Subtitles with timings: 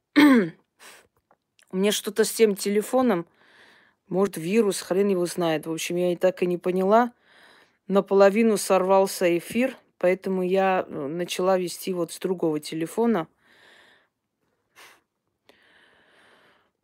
[1.70, 3.26] У меня что-то с тем телефоном,
[4.08, 5.66] может, вирус, хрен его знает.
[5.66, 7.12] В общем, я и так и не поняла.
[7.88, 13.26] Наполовину сорвался эфир, поэтому я э, начала вести вот с другого телефона.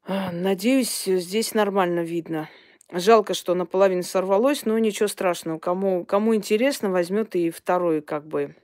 [0.05, 2.49] А, надеюсь, здесь нормально видно.
[2.91, 5.59] Жалко, что наполовину сорвалось, но ничего страшного.
[5.59, 8.57] Кому, кому интересно, возьмет и второй, как бы.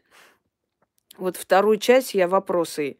[1.17, 2.99] Вот вторую часть я вопросы,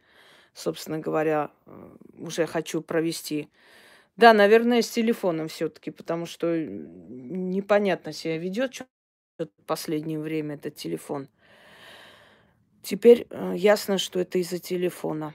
[0.57, 3.51] собственно говоря, э, уже хочу провести.
[4.17, 10.75] Да, наверное, с телефоном все-таки, потому что непонятно себя ведет что-то в последнее время этот
[10.75, 11.29] телефон.
[12.83, 15.35] Теперь э, ясно, что это из-за телефона.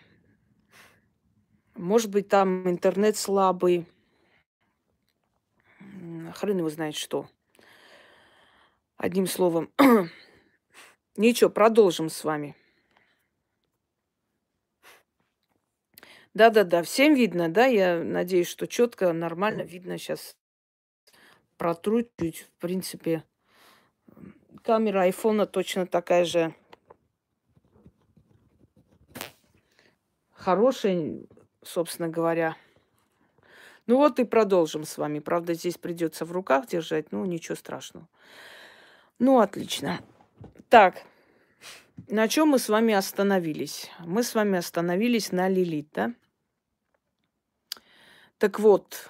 [1.76, 3.86] Может быть, там интернет слабый.
[6.34, 7.30] Хрен его знает что.
[8.98, 9.72] Одним словом.
[11.16, 12.56] Ничего, продолжим с вами.
[16.34, 17.66] Да-да-да, всем видно, да?
[17.66, 19.98] Я надеюсь, что четко, нормально видно.
[19.98, 20.38] Сейчас
[21.58, 23.24] протру чуть, в принципе.
[24.64, 26.54] Камера айфона точно такая же
[30.34, 31.20] хорошая,
[31.64, 32.56] собственно говоря.
[33.88, 35.20] Ну вот и продолжим с вами.
[35.20, 38.08] Правда, здесь придется в руках держать, ну ничего страшного.
[39.20, 40.00] Ну, отлично.
[40.70, 41.04] Так,
[42.08, 43.92] на чем мы с вами остановились?
[44.00, 46.14] Мы с вами остановились на Лилит, да?
[48.42, 49.08] Так вот,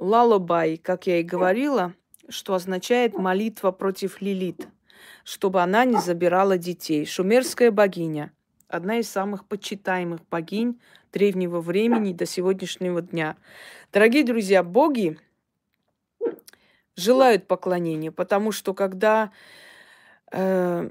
[0.00, 1.94] лалабай, как я и говорила,
[2.28, 4.66] что означает молитва против Лилит,
[5.22, 7.06] чтобы она не забирала детей.
[7.06, 8.32] Шумерская богиня,
[8.66, 10.80] одна из самых почитаемых богинь
[11.12, 13.36] древнего времени до сегодняшнего дня.
[13.92, 15.20] Дорогие друзья, боги
[16.96, 19.30] желают поклонения, потому что когда
[20.32, 20.90] э,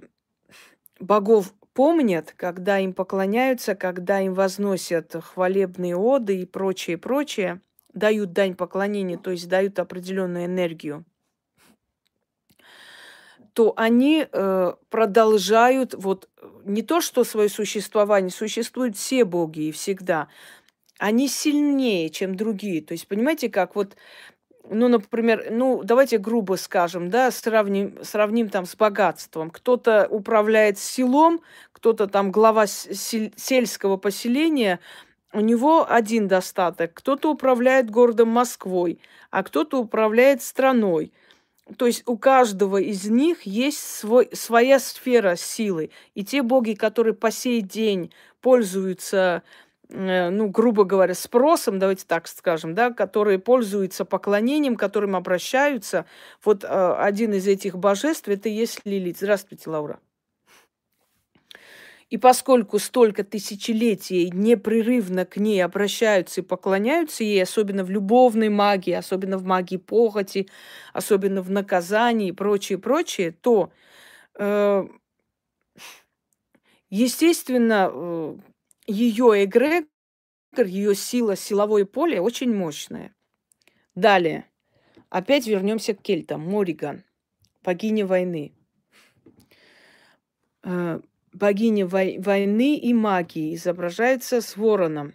[1.02, 7.62] богов помнят, когда им поклоняются, когда им возносят хвалебные оды и прочее, прочее,
[7.94, 11.06] дают дань поклонения, то есть дают определенную энергию,
[13.54, 16.30] то они э, продолжают вот
[16.66, 20.30] не то, что свое существование, существуют все боги и всегда,
[20.98, 22.82] они сильнее, чем другие.
[22.82, 23.96] То есть, понимаете, как вот
[24.70, 29.50] ну, например, ну, давайте грубо скажем, да, сравним, сравним там с богатством.
[29.50, 31.42] Кто-то управляет селом,
[31.72, 34.80] кто-то там глава сельского поселения,
[35.34, 36.94] у него один достаток.
[36.94, 41.12] Кто-то управляет городом Москвой, а кто-то управляет страной.
[41.78, 45.92] То есть у каждого из них есть свой, своя сфера силы.
[46.16, 48.12] И те боги, которые по сей день
[48.42, 49.44] пользуются
[49.90, 56.06] ну, грубо говоря, спросом, давайте так скажем, да, которые пользуются поклонением, которым обращаются.
[56.44, 59.18] Вот э, один из этих божеств это есть Лилит.
[59.18, 60.00] Здравствуйте, Лаура.
[62.10, 68.94] И поскольку столько тысячелетий непрерывно к ней обращаются и поклоняются ей, особенно в любовной магии,
[68.94, 70.48] особенно в магии похоти,
[70.94, 73.72] особенно в наказании и прочее, прочее, то,
[74.36, 74.88] э,
[76.90, 78.38] естественно, э,
[78.88, 79.86] ее эгрегор,
[80.66, 83.14] ее сила, силовое поле очень мощное.
[83.96, 84.50] Далее.
[85.10, 86.42] Опять вернемся к кельтам.
[86.42, 87.04] Мориган,
[87.64, 88.54] богиня войны.
[90.64, 91.00] Э,
[91.34, 95.14] богиня войны и магии изображается с вороном.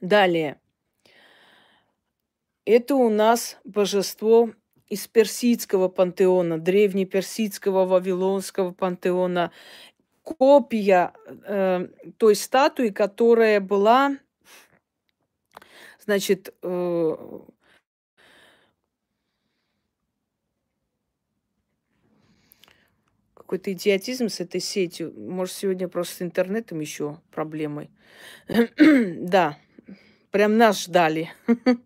[0.00, 0.60] Далее.
[2.64, 4.52] Это у нас божество
[4.88, 9.52] из персидского пантеона, древнеперсидского вавилонского пантеона
[10.36, 14.18] копия э, той статуи, которая была,
[16.04, 17.16] значит, э,
[23.34, 25.14] какой-то идиотизм с этой сетью.
[25.16, 27.88] Может, сегодня просто с интернетом еще проблемы.
[28.48, 29.58] да,
[30.30, 31.32] прям нас ждали.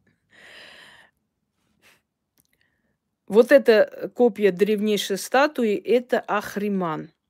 [3.29, 7.11] Вот эта копия древнейшей статуи– это Ахриман–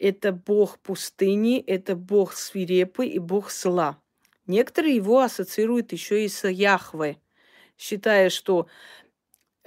[0.00, 3.98] это бог пустыни, это бог свирепый и бог зла.
[4.46, 7.18] Некоторые его ассоциируют еще и с Яхве,
[7.78, 8.66] считая, что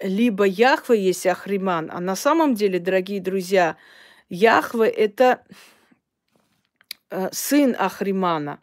[0.01, 3.77] либо Яхве есть Ахриман, а на самом деле, дорогие друзья,
[4.27, 5.45] Яхве– это
[7.11, 8.59] э, сын Ахримана.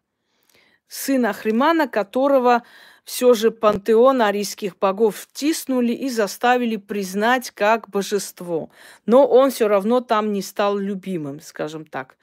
[0.88, 2.64] Сын Ахримана, которого
[3.10, 8.70] все же пантеон арийских богов втиснули и заставили признать как божество.
[9.04, 12.16] Но он все равно там не стал любимым, скажем так.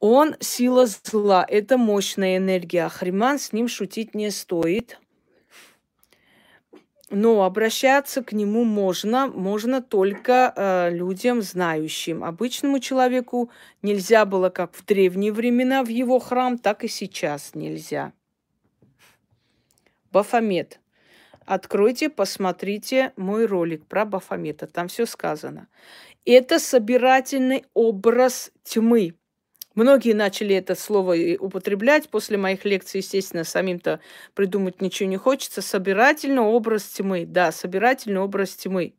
[0.00, 2.84] Он сила зла, это мощная энергия.
[2.84, 5.00] Ахриман с ним шутить не стоит.
[7.08, 12.22] но обращаться к нему можно, можно только э, людям знающим.
[12.22, 13.50] Обычному человеку
[13.80, 18.12] нельзя было как в древние времена в его храм, так и сейчас нельзя.
[20.12, 20.80] Бафомет.
[21.44, 24.66] Откройте, посмотрите мой ролик про Бафомета.
[24.66, 25.68] Там все сказано.
[26.24, 29.14] Это собирательный образ тьмы.
[29.74, 34.00] Многие начали это слово употреблять после моих лекций, естественно, самим-то
[34.34, 35.62] придумать ничего не хочется.
[35.62, 37.24] Собирательный образ тьмы.
[37.26, 38.94] Да, собирательный образ тьмы.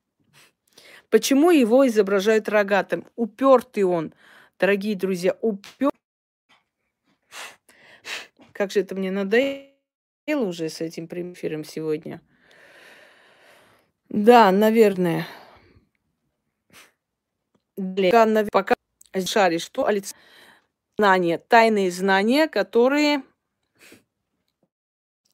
[1.09, 3.05] Почему его изображают рогатым?
[3.15, 4.13] Упертый он,
[4.59, 5.89] дорогие друзья, упер.
[8.53, 9.69] Как же это мне надоело
[10.37, 12.21] уже с этим эфиром сегодня.
[14.09, 15.27] Да, наверное.
[18.51, 18.75] Пока
[19.25, 20.29] шаришь, что олицетворяет
[20.99, 23.23] знания, тайные знания, которые,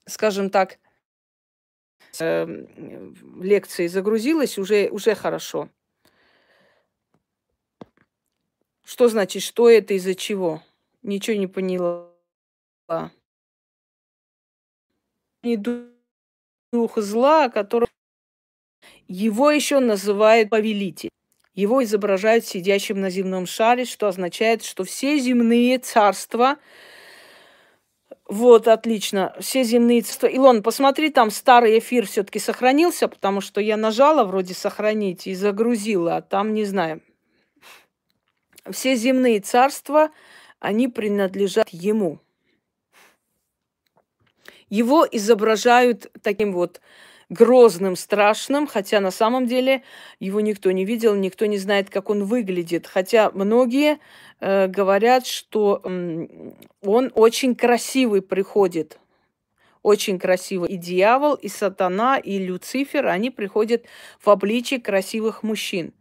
[0.06, 0.78] скажем так,
[2.20, 2.46] э,
[3.42, 5.70] лекции загрузилась, уже, уже хорошо.
[8.84, 10.62] Что значит, что это из-за чего?
[11.02, 12.12] Ничего не поняла.
[15.46, 17.88] Дух зла, который
[19.08, 21.10] его еще называют повелитель.
[21.54, 26.58] Его изображают сидящим на земном шаре, что означает, что все земные царства,
[28.28, 29.36] вот, отлично.
[29.40, 30.28] Все земные царства.
[30.28, 36.18] Илон, посмотри, там старый эфир все-таки сохранился, потому что я нажала вроде сохранить и загрузила,
[36.18, 37.02] а там не знаю.
[38.72, 40.10] Все земные царства,
[40.60, 42.20] они принадлежат ему.
[44.70, 46.82] Его изображают таким вот
[47.30, 49.84] грозным, страшным, хотя на самом деле
[50.20, 52.88] его никто не видел, никто не знает, как он выглядит.
[52.88, 54.00] Хотя многие
[54.40, 56.28] э, говорят, что э,
[56.82, 59.00] он очень красивый приходит.
[59.82, 60.70] Очень красивый.
[60.70, 63.86] И дьявол, и сатана, и Люцифер, они приходят
[64.20, 65.94] в обличии красивых мужчин.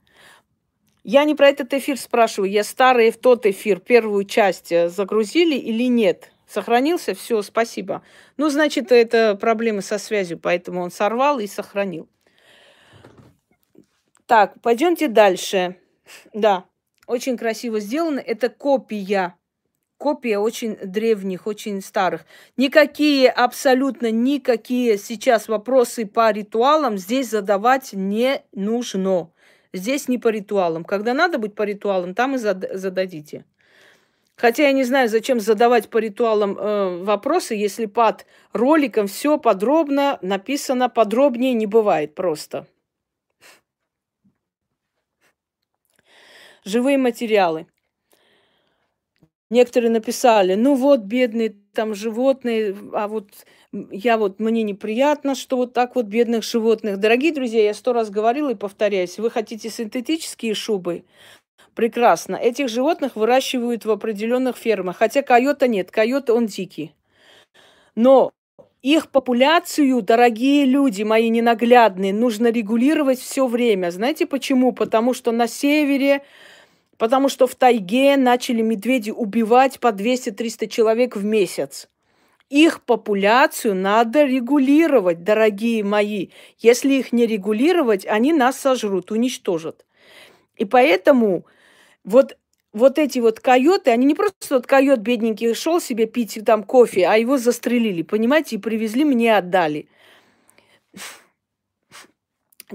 [1.02, 5.56] Я не про этот эфир спрашиваю, я старый в тот эфир, первую часть э, загрузили
[5.56, 6.33] или нет?
[6.46, 7.14] Сохранился?
[7.14, 8.02] Все, спасибо.
[8.36, 12.08] Ну, значит, это проблемы со связью, поэтому он сорвал и сохранил.
[14.26, 15.76] Так, пойдемте дальше.
[16.32, 16.64] Да,
[17.06, 18.20] очень красиво сделано.
[18.20, 19.36] Это копия.
[19.96, 22.24] Копия очень древних, очень старых.
[22.56, 29.30] Никакие, абсолютно никакие сейчас вопросы по ритуалам здесь задавать не нужно.
[29.72, 30.84] Здесь не по ритуалам.
[30.84, 33.44] Когда надо быть по ритуалам, там и зададите.
[34.36, 40.18] Хотя я не знаю, зачем задавать по ритуалам э, вопросы, если под роликом все подробно
[40.22, 42.66] написано, подробнее не бывает просто.
[46.64, 47.66] Живые материалы.
[49.50, 53.28] Некоторые написали, ну вот, бедные там животные, а вот
[53.72, 56.98] я вот, мне неприятно, что вот так вот бедных животных.
[56.98, 61.04] Дорогие друзья, я сто раз говорила и повторяюсь, вы хотите синтетические шубы,
[61.74, 62.36] Прекрасно.
[62.36, 64.98] Этих животных выращивают в определенных фермах.
[64.98, 65.90] Хотя койота нет.
[65.90, 66.94] Койота он дикий.
[67.96, 68.32] Но
[68.82, 73.90] их популяцию, дорогие люди, мои ненаглядные, нужно регулировать все время.
[73.90, 74.72] Знаете почему?
[74.72, 76.22] Потому что на севере,
[76.98, 81.88] потому что в тайге начали медведи убивать по 200-300 человек в месяц.
[82.50, 86.28] Их популяцию надо регулировать, дорогие мои.
[86.58, 89.86] Если их не регулировать, они нас сожрут, уничтожат.
[90.56, 91.46] И поэтому
[92.04, 92.36] вот
[92.72, 97.06] вот эти вот койоты, они не просто вот койот бедненький шел себе пить там кофе,
[97.06, 99.88] а его застрелили, понимаете, и привезли, мне отдали.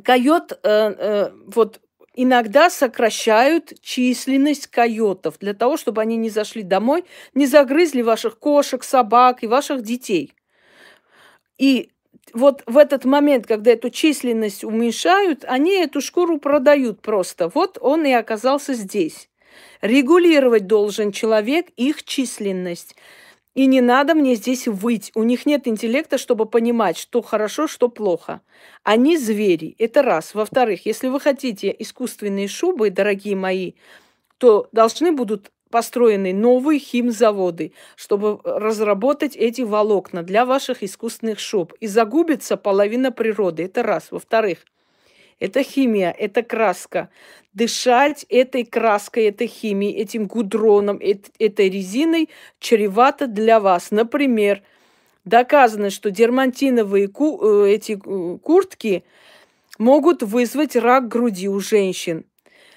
[0.01, 1.81] Койот, э, э, вот
[2.13, 8.83] иногда сокращают численность койотов для того, чтобы они не зашли домой, не загрызли ваших кошек,
[8.83, 10.33] собак и ваших детей.
[11.57, 11.91] И
[12.33, 17.49] вот в этот момент, когда эту численность уменьшают, они эту шкуру продают просто.
[17.53, 19.29] Вот он и оказался здесь.
[19.81, 22.95] Регулировать должен человек их численность.
[23.55, 25.11] И не надо мне здесь выть.
[25.15, 28.41] У них нет интеллекта, чтобы понимать, что хорошо, что плохо.
[28.83, 29.75] Они звери.
[29.79, 30.33] Это раз.
[30.33, 33.73] Во-вторых, если вы хотите искусственные шубы, дорогие мои,
[34.37, 41.73] то должны будут построены новые химзаводы, чтобы разработать эти волокна для ваших искусственных шуб.
[41.79, 43.63] И загубится половина природы.
[43.63, 44.11] Это раз.
[44.11, 44.59] Во-вторых,
[45.39, 47.09] это химия, это краска.
[47.53, 53.91] Дышать этой краской, этой химией, этим гудроном, этой резиной чревато для вас.
[53.91, 54.61] Например,
[55.25, 59.03] доказано, что дермантиновые ку- э, эти э, куртки
[59.77, 62.25] могут вызвать рак груди у женщин.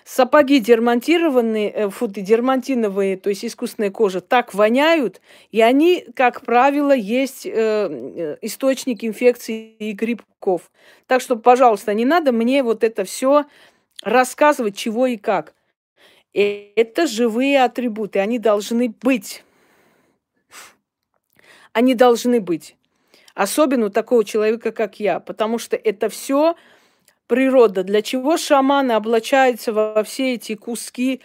[0.04, 6.92] Сапоги дермантированные, э, фу, дермантиновые, то есть искусственная кожа, так воняют, и они, как правило,
[6.92, 10.70] есть э, э, источник инфекций и грибков.
[11.06, 13.44] Так что, пожалуйста, не надо мне вот это все
[14.02, 15.54] рассказывать, чего и как.
[16.34, 19.44] Это живые атрибуты, они должны быть.
[21.72, 22.76] Они должны быть.
[23.34, 26.56] Особенно у такого человека, как я, потому что это все
[27.32, 27.82] природа.
[27.82, 31.22] Для чего шаманы облачаются во все эти куски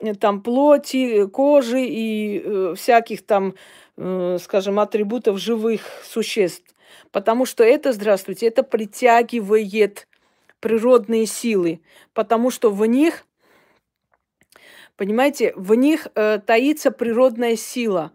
[0.00, 3.54] э, там плоти, кожи и э, всяких там,
[3.98, 6.74] э, скажем, атрибутов живых существ?
[7.10, 10.08] Потому что это, здравствуйте, это притягивает
[10.60, 11.82] природные силы,
[12.14, 13.26] потому что в них,
[14.96, 18.10] понимаете, в них э, таится природная сила.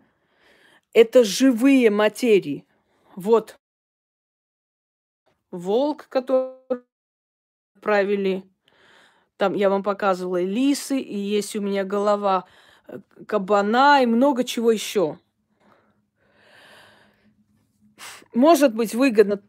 [0.91, 2.65] Это живые материи.
[3.15, 3.59] Вот
[5.51, 6.87] волк, который
[7.77, 8.43] отправили.
[9.37, 12.45] Там я вам показывала лисы, и есть у меня голова
[12.87, 15.19] э, кабана и много чего еще.
[18.33, 19.41] Может быть выгодно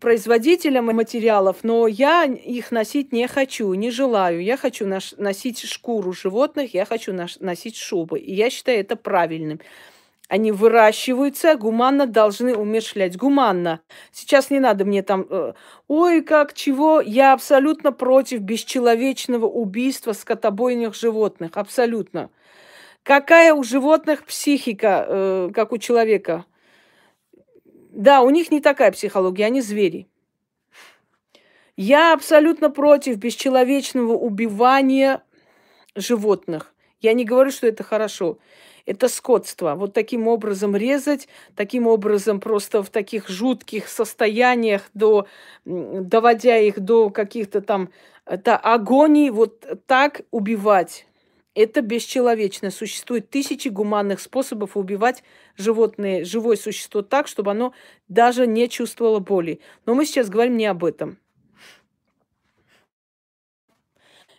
[0.00, 4.42] производителям материалов, но я их носить не хочу, не желаю.
[4.42, 8.18] Я хочу носить шкуру животных, я хочу носить шубы.
[8.18, 9.60] И я считаю это правильным.
[10.28, 13.16] Они выращиваются, гуманно должны умершлять.
[13.16, 13.80] Гуманно.
[14.12, 15.54] Сейчас не надо мне там, э,
[15.88, 17.00] ой, как, чего.
[17.00, 21.52] Я абсолютно против бесчеловечного убийства скотобойных животных.
[21.54, 22.28] Абсолютно.
[23.02, 26.44] Какая у животных психика, э, как у человека?
[27.90, 30.08] Да, у них не такая психология, они звери.
[31.74, 35.22] Я абсолютно против бесчеловечного убивания
[35.94, 36.74] животных.
[37.00, 38.38] Я не говорю, что это хорошо
[38.88, 39.74] это скотство.
[39.74, 45.26] Вот таким образом резать, таким образом просто в таких жутких состояниях, до,
[45.66, 47.90] доводя их до каких-то там
[48.24, 51.06] это агоний, вот так убивать.
[51.54, 52.70] Это бесчеловечно.
[52.70, 55.22] Существует тысячи гуманных способов убивать
[55.58, 57.74] животное, живое существо так, чтобы оно
[58.08, 59.60] даже не чувствовало боли.
[59.84, 61.18] Но мы сейчас говорим не об этом.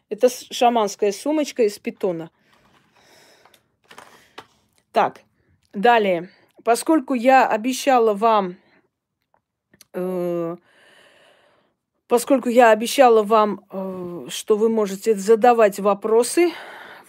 [0.10, 2.32] Это шаманская сумочка из питона.
[5.00, 5.22] Так,
[5.72, 6.30] далее.
[6.66, 8.58] Поскольку я обещала вам,
[9.94, 10.58] э,
[12.10, 16.52] поскольку я обещала вам, э, что вы можете задавать вопросы,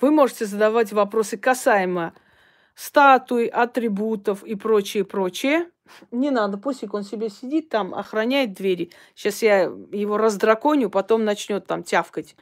[0.01, 2.15] вы можете задавать вопросы касаемо
[2.77, 5.69] статуй, атрибутов и прочее, прочее.
[6.13, 8.93] Не надо, пусть он себе сидит там, охраняет двери.
[9.17, 12.37] Сейчас я его раздраконю, потом начнет там тявкать.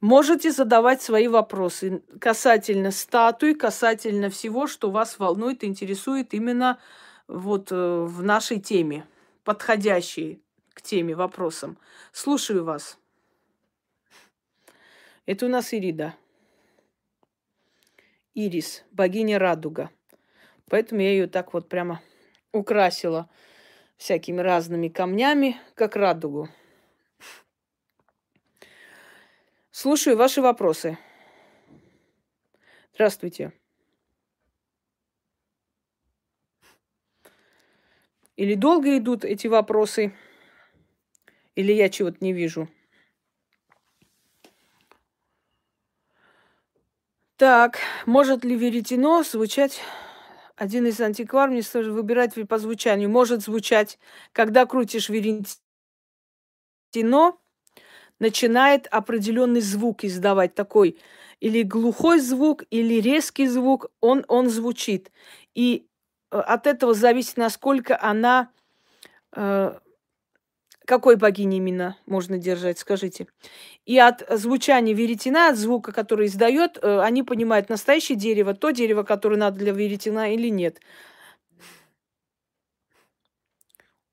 [0.00, 6.78] Можете задавать свои вопросы касательно статуи, касательно всего, что вас волнует, интересует именно
[7.28, 9.06] вот э, в нашей теме,
[9.44, 10.40] подходящие
[10.72, 11.76] к теме вопросам.
[12.12, 12.98] Слушаю вас.
[15.26, 16.14] Это у нас Ирида.
[18.34, 19.90] Ирис, богиня радуга.
[20.70, 22.00] Поэтому я ее так вот прямо
[22.52, 23.28] украсила
[23.98, 26.48] всякими разными камнями, как радугу.
[29.72, 30.98] Слушаю ваши вопросы.
[32.94, 33.52] Здравствуйте.
[38.36, 40.12] Или долго идут эти вопросы,
[41.54, 42.68] или я чего-то не вижу.
[47.36, 49.80] Так, может ли веретено звучать?
[50.56, 53.08] Один из антиквар мне тоже выбирать по звучанию.
[53.08, 53.98] Может звучать,
[54.32, 55.56] когда крутишь веретено,
[58.20, 60.96] начинает определенный звук издавать, такой
[61.40, 65.10] или глухой звук, или резкий звук, он, он звучит.
[65.54, 65.86] И
[66.30, 68.50] э, от этого зависит, насколько она...
[69.34, 69.78] Э,
[70.86, 73.28] какой богини именно можно держать, скажите.
[73.86, 79.04] И от звучания веретена, от звука, который издает, э, они понимают, настоящее дерево, то дерево,
[79.04, 80.80] которое надо для веретена или нет.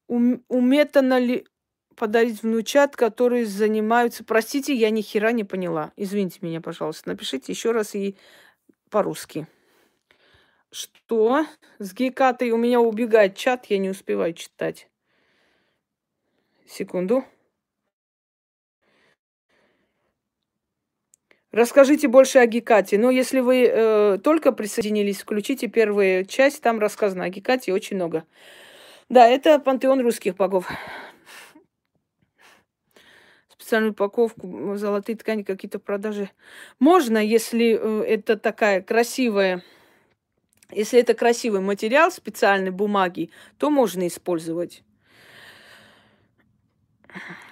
[0.07, 1.47] Уметано ли
[1.97, 4.23] подарить внучат, которые занимаются...
[4.23, 5.91] Простите, я ни хера не поняла.
[5.97, 7.09] Извините меня, пожалуйста.
[7.09, 8.15] Напишите еще раз и
[8.89, 9.47] по-русски.
[10.71, 11.45] Что?
[11.79, 14.87] С гекатой у меня убегает чат, я не успеваю читать.
[16.67, 17.25] Секунду.
[21.51, 22.99] Расскажите больше о Гекате.
[22.99, 28.25] Но если вы э, только присоединились, включите первую часть, там рассказано о Гекате очень много.
[29.09, 30.69] Да, это пантеон русских богов
[33.67, 36.29] специальную упаковку, золотые ткани, какие-то продажи.
[36.79, 39.61] Можно, если э, это такая красивая,
[40.71, 44.83] если это красивый материал специальной бумаги, то можно использовать.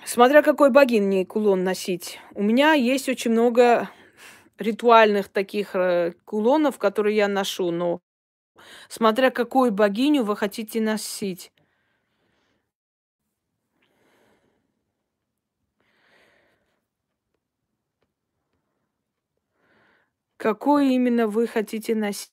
[0.05, 2.22] Смотря какой богине кулон носить.
[2.34, 3.89] У меня есть очень много
[4.57, 8.00] ритуальных таких э, кулонов, которые я ношу, но
[8.88, 11.51] смотря какую богиню вы хотите носить.
[20.45, 22.29] Какую именно вы хотите носить?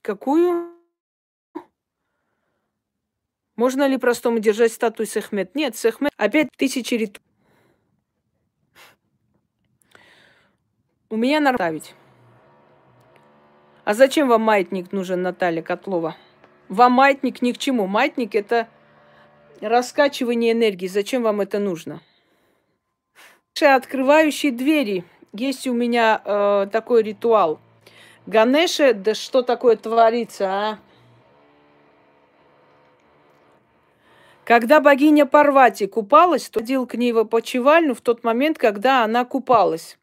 [0.00, 0.72] Какую?
[3.54, 5.54] Можно ли простому держать статую Сехмет?
[5.54, 7.22] Нет, Сехмет опять тысячи ритуалов.
[11.10, 11.94] У меня наставить.
[13.84, 16.16] А зачем вам маятник нужен, Наталья Котлова?
[16.70, 17.86] Вам маятник ни к чему.
[17.86, 18.70] Маятник– это
[19.60, 20.86] раскачивание энергии.
[20.86, 22.00] Зачем вам это нужно?
[23.66, 25.04] Открывающие двери.
[25.32, 27.60] Есть у меня э, такой ритуал.
[28.26, 30.78] Ганеша, да что такое творится, а?
[34.44, 39.26] Когда богиня Парвати купалась, то ходил к ней в опочивальню в тот момент, когда она
[39.26, 39.98] купалась.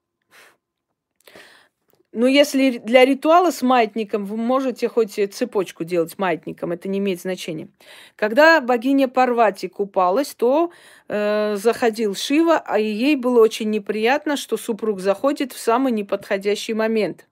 [2.18, 7.20] Ну, если для ритуала с маятником вы можете хоть цепочку делать маятником, это не имеет
[7.20, 7.68] значения.
[8.16, 10.72] Когда богиня Парвати купалась, то
[11.10, 17.28] э, заходил Шива, а ей было очень неприятно, что супруг заходит в самый неподходящий момент.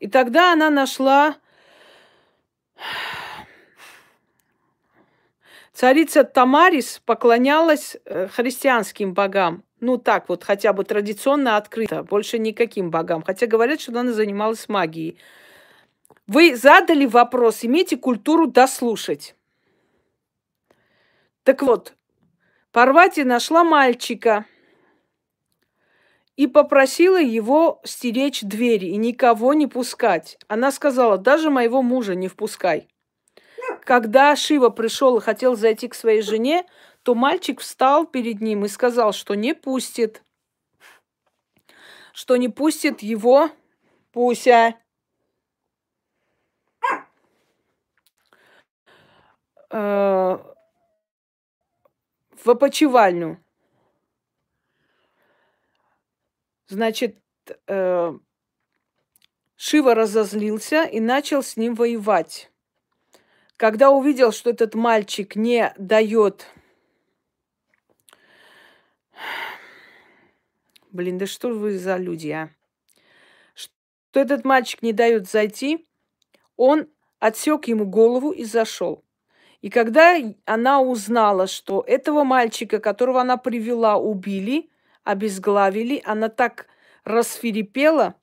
[0.00, 1.36] И тогда она нашла
[5.72, 9.62] Царица Тамарис поклонялась э, христианским богам.
[9.84, 13.22] Ну так вот, хотя бы традиционно открыто, больше никаким богам.
[13.22, 15.18] Хотя говорят, что она занималась магией.
[16.26, 19.36] Вы задали вопрос, имейте культуру дослушать.
[21.42, 21.92] Так вот,
[22.72, 24.46] Парвати нашла мальчика
[26.34, 30.38] и попросила его стеречь двери и никого не пускать.
[30.48, 32.88] Она сказала, даже моего мужа не впускай
[33.84, 36.64] когда Шива пришел и хотел зайти к своей жене,
[37.04, 40.24] то мальчик встал перед ним и сказал, что не пустит,
[42.14, 43.50] что не пустит его
[44.10, 44.74] Пуся.
[49.70, 50.38] Э,
[52.30, 53.44] в опочивальню.
[56.68, 57.18] Значит,
[57.66, 58.12] э,
[59.56, 62.50] Шива разозлился и начал с ним воевать.
[63.56, 66.46] Когда увидел, что этот мальчик не дает...
[70.90, 72.50] Блин, да что вы за люди, а?
[73.54, 75.86] Что этот мальчик не дает зайти,
[76.56, 76.86] он
[77.18, 79.02] отсек ему голову и зашел.
[79.60, 84.70] И когда она узнала, что этого мальчика, которого она привела, убили,
[85.02, 86.66] обезглавили, она так
[87.04, 88.14] расферепела,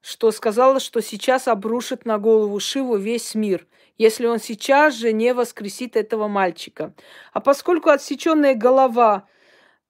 [0.00, 3.66] что сказала, что сейчас обрушит на голову Шиву весь мир–
[3.98, 6.92] если он сейчас же не воскресит этого мальчика.
[7.32, 9.28] А поскольку отсеченная голова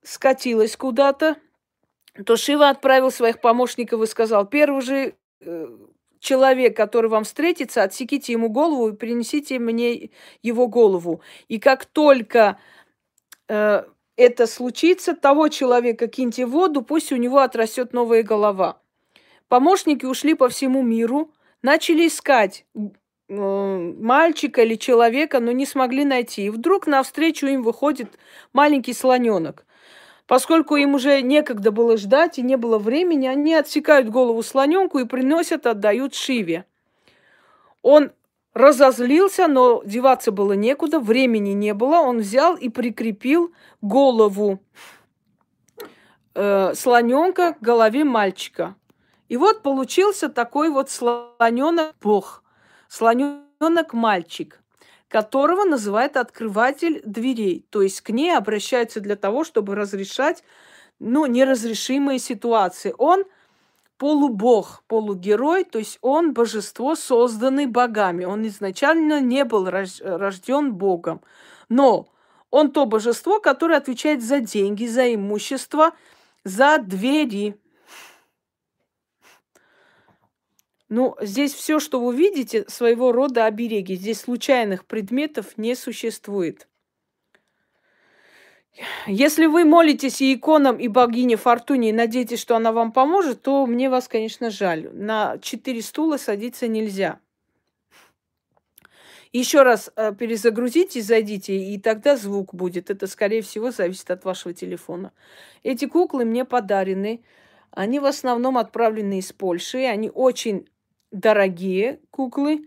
[0.03, 1.37] скатилась куда-то,
[2.27, 5.69] то Шива отправил своих помощников и сказал, первый же э,
[6.19, 10.11] человек, который вам встретится, отсеките ему голову и принесите мне
[10.43, 11.23] его голову.
[11.49, 12.59] И как только
[13.49, 13.85] э,
[14.17, 18.79] это случится, того человека киньте в воду, пусть у него отрастет новая голова.
[19.49, 22.65] Помощники ушли по всему миру, начали искать
[23.35, 26.47] Э, мальчика или человека, но не смогли найти.
[26.47, 28.19] И вдруг навстречу им выходит
[28.53, 29.65] маленький слоненок.
[30.27, 35.05] Поскольку им уже некогда было ждать и не было времени, они отсекают голову слоненку и
[35.05, 36.65] приносят, отдают Шиве.
[37.83, 38.13] Он
[38.55, 41.97] разозлился, но деваться было некуда, времени не было.
[41.97, 44.61] Он взял и прикрепил голову
[46.35, 48.77] э, слоненка к голове мальчика.
[49.29, 52.43] И вот получился такой вот слоненок бог
[52.93, 54.62] слоненок-мальчик,
[55.13, 57.67] которого называют открыватель дверей.
[57.69, 60.43] То есть к ней обращаются для того, чтобы разрешать
[61.01, 62.95] ну, неразрешимые ситуации.
[62.97, 63.25] Он
[63.99, 68.25] полубог, полугерой, то есть он божество, созданный богами.
[68.25, 71.21] Он изначально не был рожден богом.
[71.69, 72.09] Но
[72.51, 75.93] он то божество, которое отвечает за деньги, за имущество,
[76.43, 77.61] за двери,
[80.95, 83.95] Ну, здесь все, что вы видите, своего рода обереги.
[83.95, 86.69] Здесь случайных предметов не существует.
[89.07, 93.65] Если вы молитесь и иконам, и богине Фортуне, и надеетесь, что она вам поможет, то
[93.65, 94.91] мне вас, конечно, жаль.
[94.93, 97.21] На четыре стула садиться нельзя.
[99.33, 102.91] Еще раз э, перезагрузите, зайдите, и тогда звук будет.
[102.91, 105.15] Это, скорее всего, зависит от вашего телефона.
[105.63, 107.25] Эти куклы мне подарены.
[107.71, 109.87] Они в основном отправлены из Польши.
[109.87, 110.69] Они очень
[111.13, 112.67] дорогие куклы,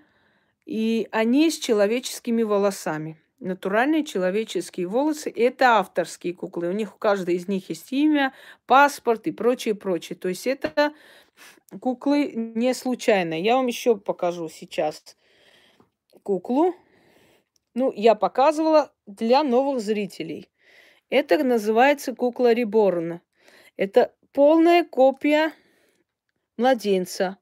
[0.66, 3.20] и они с человеческими волосами.
[3.40, 5.30] натуральные человеческие волосы.
[5.30, 6.70] Это авторские куклы.
[6.70, 8.34] У них у каждой из них есть имя,
[8.66, 10.18] паспорт и прочее, прочее.
[10.18, 10.94] То есть это
[11.82, 13.40] куклы не случайно.
[13.40, 15.18] Я вам еще покажу сейчас
[16.24, 16.74] куклу.
[17.76, 20.50] Ну, я показывала для новых зрителей.
[21.10, 23.20] Это называется кукла Реборн.
[23.76, 25.52] Это полная копия
[26.58, 27.38] младенца.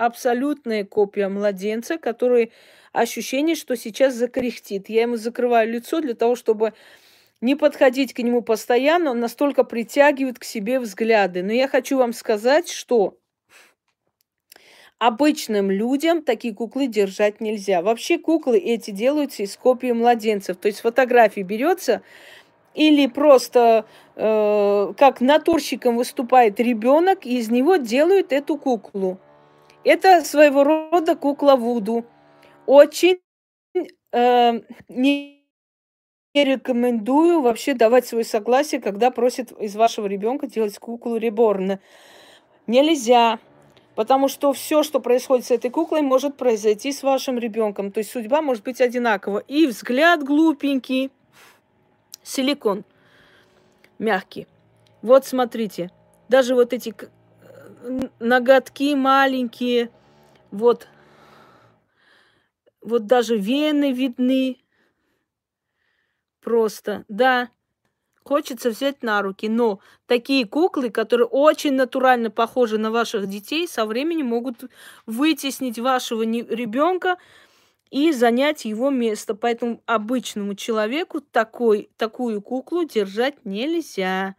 [0.00, 2.52] Абсолютная копия младенца, который
[2.92, 4.88] ощущение, что сейчас закряхтит.
[4.88, 6.72] Я ему закрываю лицо для того, чтобы
[7.42, 11.42] не подходить к нему постоянно, он настолько притягивает к себе взгляды.
[11.42, 13.18] Но я хочу вам сказать, что
[14.98, 17.82] обычным людям такие куклы держать нельзя.
[17.82, 20.56] Вообще куклы эти делаются из копии младенцев.
[20.56, 22.00] То есть фотографии берется
[22.74, 23.84] или просто
[24.16, 29.20] э, как натурщиком выступает ребенок, и из него делают эту куклу.
[29.84, 32.04] Это своего рода кукла Вуду.
[32.66, 33.20] Очень
[34.12, 35.40] э, не
[36.34, 41.80] рекомендую вообще давать свое согласие, когда просят из вашего ребенка делать куклу реборна.
[42.66, 43.38] Нельзя.
[43.96, 47.90] Потому что все, что происходит с этой куклой, может произойти с вашим ребенком.
[47.90, 49.38] То есть судьба может быть одинакова.
[49.38, 51.10] И взгляд глупенький,
[52.22, 52.84] силикон
[53.98, 54.46] мягкий.
[55.02, 55.90] Вот смотрите,
[56.28, 56.94] даже вот эти
[58.18, 59.90] ноготки маленькие,
[60.50, 60.88] вот,
[62.80, 64.58] вот даже вены видны.
[66.40, 67.50] Просто, да,
[68.24, 69.48] хочется взять на руки.
[69.48, 74.64] Но такие куклы, которые очень натурально похожи на ваших детей, со временем могут
[75.06, 77.16] вытеснить вашего ребенка
[77.90, 79.34] и занять его место.
[79.34, 84.36] Поэтому обычному человеку такой, такую куклу держать нельзя.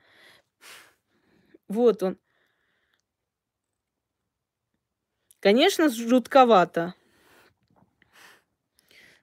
[1.68, 2.18] Вот он.
[5.42, 6.94] Конечно, жутковато.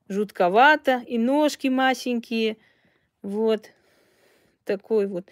[0.09, 1.03] Жутковато.
[1.07, 2.57] И ножки масенькие.
[3.23, 3.71] Вот
[4.65, 5.27] такой вот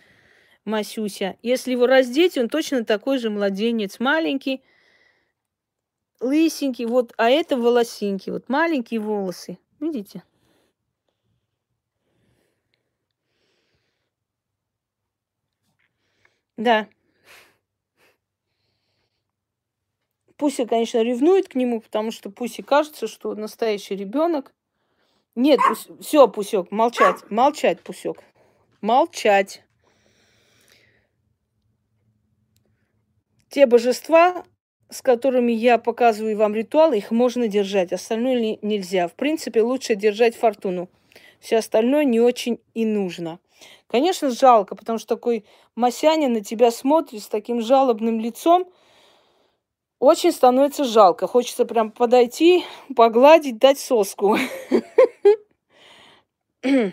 [0.65, 1.37] Масюся.
[1.43, 4.63] Если его раздеть, он точно такой же младенец, маленький,
[6.21, 10.23] лысенький, вот, а это волосинки, вот маленькие волосы, видите?
[16.57, 16.87] Да.
[20.37, 24.53] Пуся, конечно, ревнует к нему, потому что Пусе кажется, что настоящий ребенок.
[25.35, 25.61] Нет,
[26.01, 28.23] все, Пусек, молчать, молчать, Пусек
[28.87, 29.63] молчать.
[33.51, 34.45] Те божества,
[34.91, 39.09] с которыми я показываю вам ритуалы, их можно держать, остальное нельзя.
[39.09, 40.89] В принципе, лучше держать фортуну.
[41.41, 43.41] Все остальное не очень и нужно.
[43.89, 45.45] Конечно, жалко, потому что такой
[45.75, 48.71] Масяня на тебя смотрит с таким жалобным лицом.
[49.99, 51.27] Очень становится жалко.
[51.27, 54.37] Хочется прям подойти, погладить, дать соску.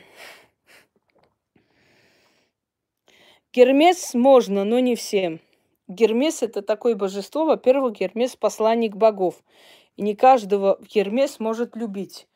[3.54, 5.42] Гермес можно, но не всем.
[5.90, 7.46] Гермес– это такое божество.
[7.46, 9.44] Во-первых, Гермес– посланник богов.
[9.98, 12.28] И не каждого Гермес может любить.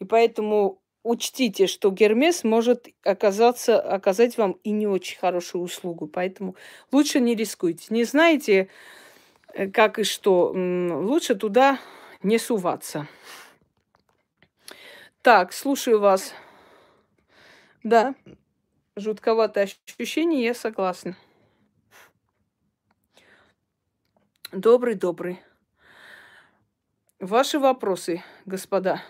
[0.00, 6.08] И поэтому учтите, что Гермес может оказаться, оказать вам и не очень хорошую услугу.
[6.08, 6.56] Поэтому
[6.90, 7.86] лучше не рискуйте.
[7.90, 8.68] Не знаете,
[9.72, 11.78] как и что, лучше туда
[12.22, 13.06] не суваться.
[15.22, 16.34] Так, слушаю вас.
[17.82, 18.14] Да
[18.96, 21.16] жутковатое ощущение, я согласна.
[24.52, 25.40] Добрый, добрый.
[27.20, 29.02] Ваши вопросы, господа.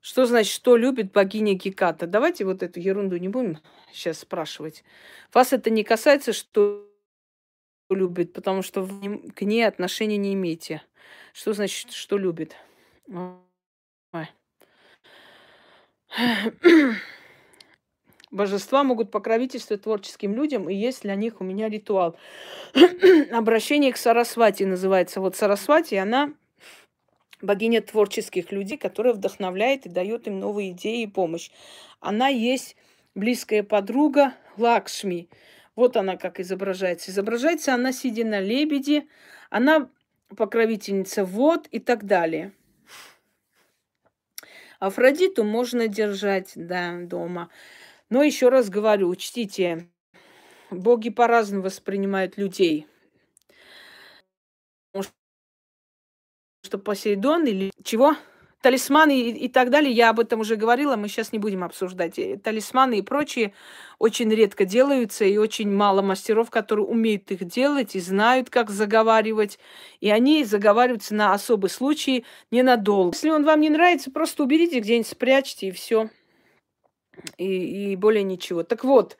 [0.00, 2.06] Что значит, что любит богиня Геката?
[2.06, 3.58] Давайте вот эту ерунду не будем
[3.92, 4.82] сейчас спрашивать.
[5.34, 6.89] Вас это не касается, что
[7.94, 8.88] любит, потому что
[9.34, 10.82] к ней отношения не имеете.
[11.32, 12.56] Что значит, что любит?
[18.30, 22.16] Божества могут покровительствовать творческим людям, и есть для них у меня ритуал.
[23.32, 25.20] Обращение к Сарасвати называется.
[25.20, 26.32] Вот Сарасвати, она
[27.42, 31.50] богиня творческих людей, которая вдохновляет и дает им новые идеи и помощь.
[31.98, 32.76] Она есть
[33.14, 35.28] близкая подруга Лакшми.
[35.76, 37.10] Вот она как изображается.
[37.10, 39.06] Изображается она, сидя на лебеде,
[39.50, 39.88] она
[40.36, 42.52] покровительница вод и так далее.
[44.78, 47.50] Афродиту можно держать да, дома.
[48.08, 49.88] Но еще раз говорю, учтите,
[50.70, 52.86] боги по-разному воспринимают людей.
[56.62, 58.16] Что Посейдон или чего?
[58.60, 62.18] Талисманы и, и так далее, я об этом уже говорила, мы сейчас не будем обсуждать.
[62.18, 63.54] Э, талисманы и прочие
[63.98, 69.58] очень редко делаются, и очень мало мастеров, которые умеют их делать и знают, как заговаривать.
[70.00, 73.14] И они заговариваются на особый случай ненадолго.
[73.14, 76.10] Если он вам не нравится, просто уберите где-нибудь, спрячьте, и все.
[77.36, 78.62] И, и более ничего.
[78.62, 79.16] Так вот,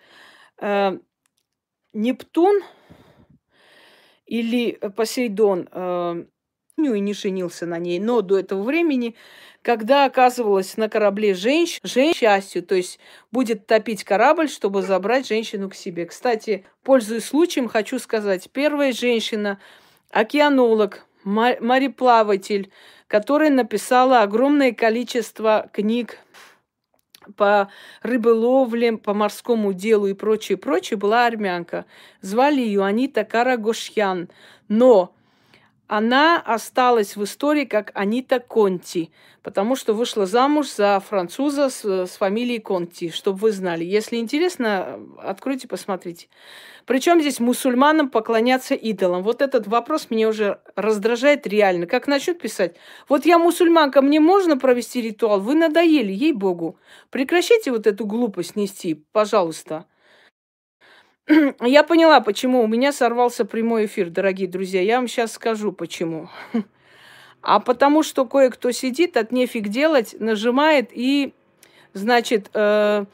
[0.60, 0.98] э,
[1.92, 2.62] Нептун
[4.26, 6.24] или Посейдон э,
[6.80, 7.98] ну и не женился на ней.
[7.98, 9.14] Но до этого времени,
[9.62, 12.98] когда оказывалась на корабле женщина, жен счастью, то есть
[13.30, 16.06] будет топить корабль, чтобы забрать женщину к себе.
[16.06, 19.60] Кстати, пользуясь случаем, хочу сказать, первая женщина,
[20.10, 22.70] океанолог, мореплаватель,
[23.06, 26.18] которая написала огромное количество книг
[27.36, 27.70] по
[28.02, 31.86] рыболовле, по морскому делу и прочее, прочее, была армянка.
[32.20, 34.28] Звали ее Анита Карагошьян.
[34.68, 35.14] Но
[35.90, 39.10] она осталась в истории как Анита Конти,
[39.42, 43.82] потому что вышла замуж за француза с, с фамилией Конти, чтобы вы знали.
[43.82, 46.28] Если интересно, откройте, посмотрите.
[46.86, 49.24] Причем здесь мусульманам поклоняться идолам?
[49.24, 51.88] Вот этот вопрос меня уже раздражает реально.
[51.88, 52.76] Как начнут писать,
[53.08, 55.40] вот я мусульманка, мне можно провести ритуал?
[55.40, 56.78] Вы надоели, ей-богу.
[57.10, 59.86] Прекращайте вот эту глупость нести, пожалуйста.
[61.60, 64.80] Я поняла, почему у меня сорвался прямой эфир, дорогие друзья.
[64.80, 66.28] Я вам сейчас скажу, почему.
[67.42, 71.32] А потому что кое-кто сидит, от нефиг делать, нажимает и,
[71.94, 73.06] значит, э,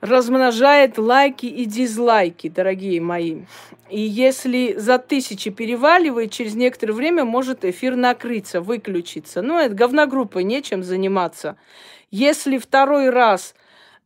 [0.00, 3.42] размножает лайки и дизлайки, дорогие мои.
[3.90, 9.42] И если за тысячи переваливает, через некоторое время может эфир накрыться, выключиться.
[9.42, 11.58] Ну, это говногруппой, нечем заниматься.
[12.10, 13.54] Если второй раз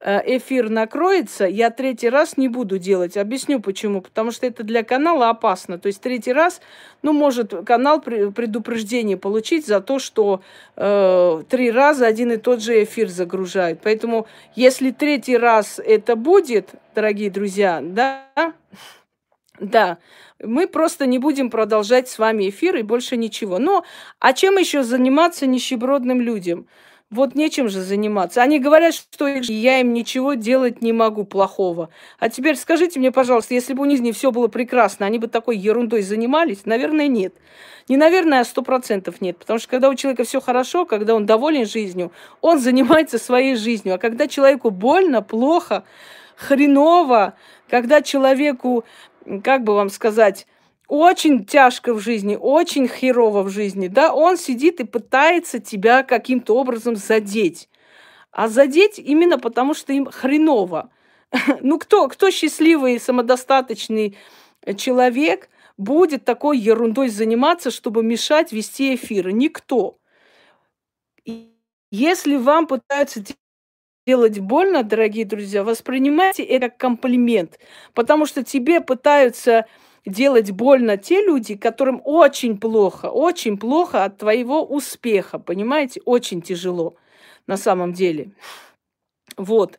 [0.01, 3.17] эфир накроется, я третий раз не буду делать.
[3.17, 4.03] Объясню почему.
[4.03, 5.79] Потому что это для канала опасно.
[5.79, 6.61] То есть третий раз,
[7.03, 10.43] ну, может канал предупреждение получить за то, что
[10.77, 13.81] э, три раза один и тот же эфир загружают.
[13.83, 18.27] Поэтому, если третий раз это будет, дорогие друзья, да,
[19.61, 19.99] да,
[20.43, 23.59] мы просто не будем продолжать с вами эфир и больше ничего.
[23.59, 23.85] Но,
[24.19, 26.67] а чем еще заниматься нищебродным людям?
[27.11, 28.43] Вот нечем же заниматься.
[28.43, 31.91] Они говорят, что я им ничего делать не могу плохого.
[32.19, 35.29] А теперь скажите мне, пожалуйста, если бы у них не все было прекрасно, они бы
[35.29, 36.65] такой ерундой занимались?
[36.65, 37.35] Наверное, нет.
[37.89, 39.39] Не наверное, а сто процентов нет.
[39.39, 43.95] Потому что когда у человека все хорошо, когда он доволен жизнью, он занимается своей жизнью.
[43.95, 45.85] А когда человеку больно, плохо,
[46.37, 47.35] хреново,
[47.69, 48.85] когда человеку,
[49.43, 50.47] как бы вам сказать,
[50.89, 56.57] очень тяжко в жизни, очень херово в жизни, да, он сидит и пытается тебя каким-то
[56.57, 57.69] образом задеть.
[58.33, 60.91] А задеть именно потому, что им хреново.
[61.63, 64.17] Ну, кто, кто счастливый, самодостаточный
[64.77, 69.33] человек будет такой ерундой заниматься, чтобы мешать вести эфиры?
[69.33, 69.99] Никто.
[71.91, 73.23] Если вам пытаются
[74.07, 77.59] делать больно, дорогие друзья, воспринимайте это как комплимент,
[77.95, 79.67] потому что тебе пытаются
[80.07, 86.01] делать больно те люди, которым очень плохо, очень плохо от твоего успеха, понимаете?
[86.05, 86.97] Очень тяжело
[87.47, 88.33] на самом деле.
[89.37, 89.79] Вот.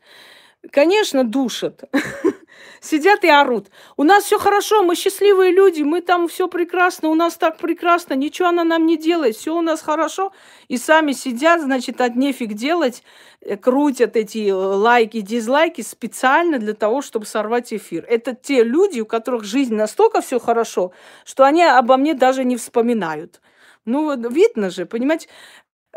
[0.72, 1.84] Конечно, душат.
[2.82, 3.70] Сидят и орут.
[3.98, 8.13] У нас все хорошо, мы счастливые люди, мы там все прекрасно, у нас так прекрасно,
[8.13, 10.32] ничего она нам не делает, все у нас хорошо.
[10.68, 13.04] И сами сидят, значит, от нефиг делать,
[13.41, 18.06] э, крутят эти э, лайки, дизлайки специально для того, чтобы сорвать эфир.
[18.08, 20.91] Это те люди, у которых жизнь настолько все хорошо,
[21.26, 23.41] что они обо мне даже не вспоминают.
[23.86, 25.28] Ну, видно же, понимаете,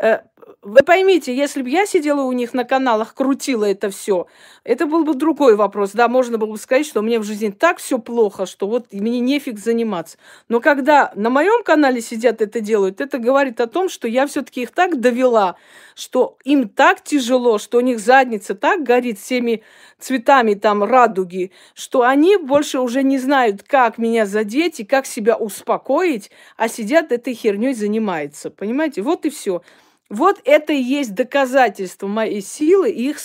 [0.01, 0.19] Э,
[0.61, 4.27] вы поймите, если бы я сидела у них на каналах, крутила это все,
[4.63, 5.91] это был бы другой вопрос.
[5.91, 9.19] Да, можно было бы сказать, что мне в жизни так все плохо, что вот мне
[9.19, 10.17] нефиг заниматься.
[10.47, 14.63] Но когда на моем канале сидят это делают, это говорит о том, что я все-таки
[14.63, 15.55] их так довела,
[15.95, 19.63] что им так тяжело, что у них задница так горит всеми
[19.99, 25.35] цветами там радуги, что они больше уже не знают, как меня задеть и как себя
[25.35, 28.49] успокоить, а сидят этой херней занимаются.
[28.49, 29.01] Понимаете?
[29.01, 29.61] Вот и все.
[30.09, 33.17] Вот это и есть доказательство моей силы и их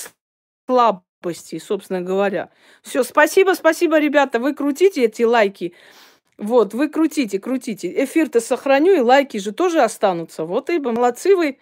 [0.67, 2.51] слабости, собственно говоря.
[2.83, 4.39] Все, спасибо, спасибо, ребята.
[4.39, 5.75] Вы крутите эти лайки.
[6.37, 8.05] Вот, вы крутите, крутите.
[8.05, 10.45] Эфир-то сохраню, и лайки же тоже останутся.
[10.45, 11.59] Вот и молодцы вы.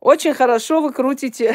[0.00, 1.54] Очень хорошо вы крутите.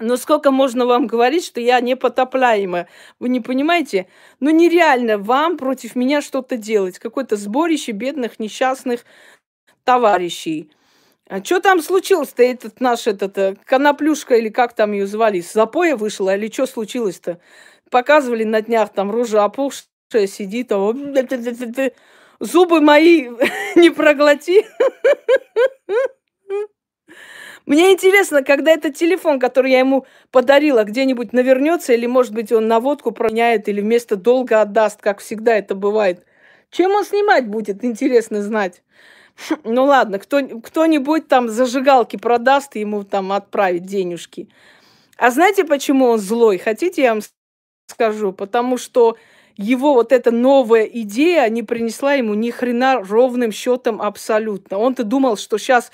[0.00, 2.86] Но сколько можно вам говорить, что я непотопляема?
[3.18, 4.06] Вы не понимаете?
[4.40, 6.98] Ну нереально вам против меня что-то делать.
[6.98, 9.04] Какое-то сборище бедных, несчастных
[9.84, 10.70] товарищей.
[11.28, 15.52] А что там случилось-то, этот наш, этот, э, коноплюшка, или как там ее звали, с
[15.52, 17.38] запоя вышла, или что случилось-то?
[17.90, 20.92] Показывали на днях, там рожа опухшая сидит, а
[22.40, 23.28] зубы мои
[23.76, 24.66] не проглоти.
[27.66, 32.68] Мне интересно, когда этот телефон, который я ему подарила, где-нибудь навернется, или, может быть, он
[32.68, 36.24] на водку проняет, или вместо долга отдаст, как всегда это бывает.
[36.70, 38.82] Чем он снимать будет, интересно знать.
[39.64, 44.48] Ну ладно, кто, кто-нибудь там зажигалки продаст ему там отправит денежки.
[45.16, 46.58] А знаете, почему он злой?
[46.58, 47.22] Хотите, я вам
[47.88, 48.32] скажу?
[48.32, 49.16] Потому что
[49.56, 54.78] его вот эта новая идея не принесла ему ни хрена ровным счетом абсолютно.
[54.78, 55.92] Он-то думал, что сейчас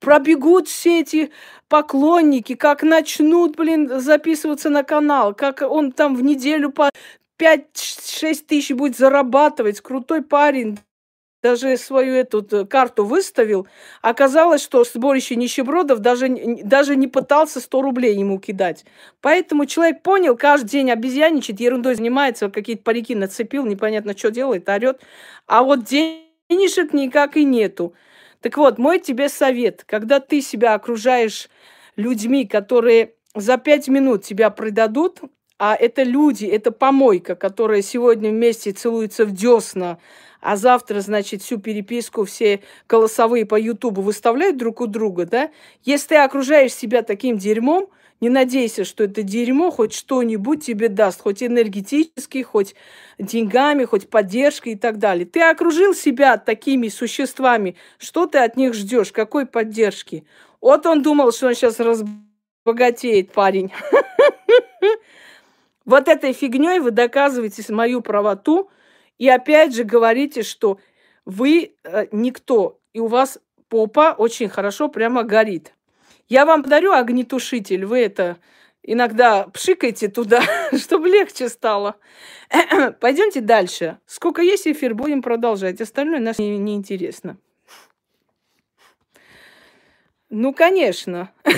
[0.00, 1.30] пробегут все эти
[1.68, 6.90] поклонники, как начнут, блин, записываться на канал, как он там в неделю по
[7.38, 10.78] 5-6 тысяч будет зарабатывать, крутой парень,
[11.42, 13.68] даже свою эту карту выставил,
[14.02, 16.28] оказалось, что сборище нищебродов даже,
[16.64, 18.84] даже не пытался 100 рублей ему кидать.
[19.20, 25.00] Поэтому человек понял, каждый день обезьяничает, ерундой занимается, какие-то парики нацепил, непонятно, что делает, орет.
[25.46, 27.94] А вот денежек никак и нету.
[28.40, 31.48] Так вот, мой тебе совет, когда ты себя окружаешь
[31.96, 35.20] людьми, которые за пять минут тебя предадут,
[35.58, 39.98] а это люди, это помойка, которая сегодня вместе целуется в десна,
[40.40, 45.50] а завтра, значит, всю переписку, все голосовые по Ютубу выставляют друг у друга, да?
[45.84, 47.88] Если ты окружаешь себя таким дерьмом,
[48.20, 52.74] не надейся, что это дерьмо хоть что-нибудь тебе даст, хоть энергетически, хоть
[53.18, 55.26] деньгами, хоть поддержкой и так далее.
[55.26, 60.26] Ты окружил себя такими существами, что ты от них ждешь, какой поддержки?
[60.60, 63.72] Вот он думал, что он сейчас разбогатеет, парень.
[65.84, 68.68] Вот этой фигней вы доказываете мою правоту,
[69.16, 70.78] и опять же говорите, что
[71.24, 73.38] вы э, никто, и у вас
[73.70, 75.72] попа очень хорошо прямо горит.
[76.28, 78.38] Я вам подарю огнетушитель, вы это
[78.82, 80.42] иногда пшикайте туда,
[80.76, 81.96] чтобы легче стало.
[83.00, 83.98] Пойдемте дальше.
[84.06, 85.80] Сколько есть эфир, будем продолжать.
[85.80, 87.38] Остальное нас не, не интересно.
[90.30, 91.30] Ну, конечно.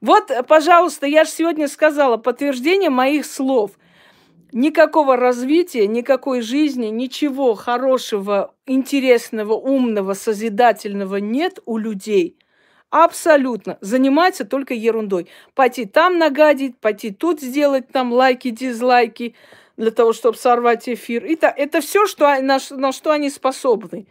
[0.00, 3.70] Вот, пожалуйста, я же сегодня сказала подтверждение моих слов.
[4.52, 12.36] Никакого развития, никакой жизни, ничего хорошего, интересного, умного, созидательного нет у людей.
[12.90, 13.78] Абсолютно.
[13.80, 15.28] Занимается только ерундой.
[15.54, 19.34] Пойти там нагадить, пойти тут сделать там лайки, дизлайки
[19.78, 21.24] для того, чтобы сорвать эфир.
[21.24, 24.06] Это, это все, что, на, на что они способны.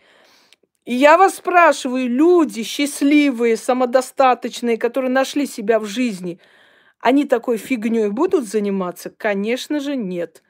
[0.86, 6.40] И я вас спрашиваю, люди счастливые, самодостаточные, которые нашли себя в жизни–
[7.02, 9.10] они такой фигней будут заниматься?
[9.10, 10.44] Конечно же, нет.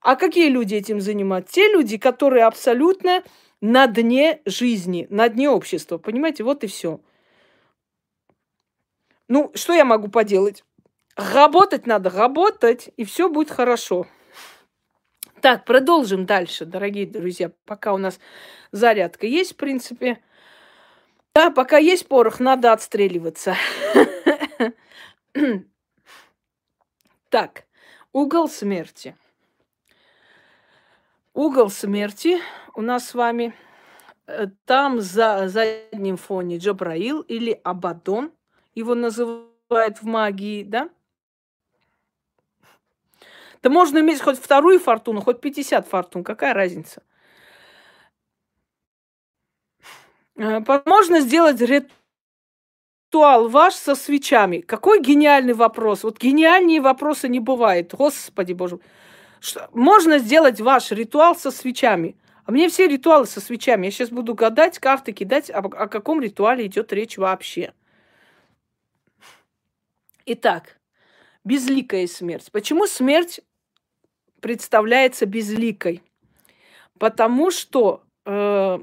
[0.00, 1.54] А какие люди этим занимаются?
[1.54, 3.22] Те люди, которые абсолютно
[3.60, 5.96] на дне жизни, на дне общества.
[5.96, 7.00] Понимаете, вот и все.
[9.28, 10.62] Ну, что я могу поделать?
[11.16, 14.06] Работать надо, работать, и все будет хорошо.
[15.40, 18.18] Так, продолжим дальше, дорогие друзья, пока у нас
[18.72, 20.18] зарядка есть, в принципе.
[21.34, 23.56] Да, пока есть порох, надо отстреливаться.
[27.34, 27.64] Так,
[28.12, 29.16] угол смерти.
[31.32, 32.38] Угол смерти
[32.76, 33.56] у нас с вами.
[34.28, 38.30] Э, там за задним фоне Джабраил или Абадон,
[38.76, 40.88] его называют в магии, да?
[43.62, 47.02] Да можно иметь хоть вторую фортуну, хоть 50 фортун, какая разница?
[50.36, 52.03] Э, можно сделать ритуал
[53.14, 54.58] ритуал ваш со свечами.
[54.58, 56.02] Какой гениальный вопрос.
[56.02, 57.94] Вот гениальнее вопроса не бывает.
[57.94, 58.80] Господи боже.
[59.38, 62.16] Что, можно сделать ваш ритуал со свечами.
[62.44, 63.86] А мне все ритуалы со свечами.
[63.86, 67.72] Я сейчас буду гадать, карты кидать, о, о каком ритуале идет речь вообще.
[70.26, 70.80] Итак,
[71.44, 72.50] безликая смерть.
[72.50, 73.40] Почему смерть
[74.40, 76.02] представляется безликой?
[76.98, 78.78] Потому что э,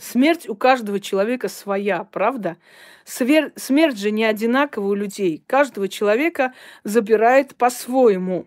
[0.00, 2.56] смерть у каждого человека своя, правда?
[3.04, 3.52] Свер...
[3.56, 5.44] Смерть же не одинакова у людей.
[5.46, 8.46] Каждого человека забирает по-своему.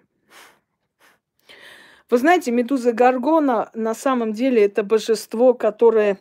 [2.09, 6.19] Вы знаете, Медуза Гаргона на самом деле это божество, которое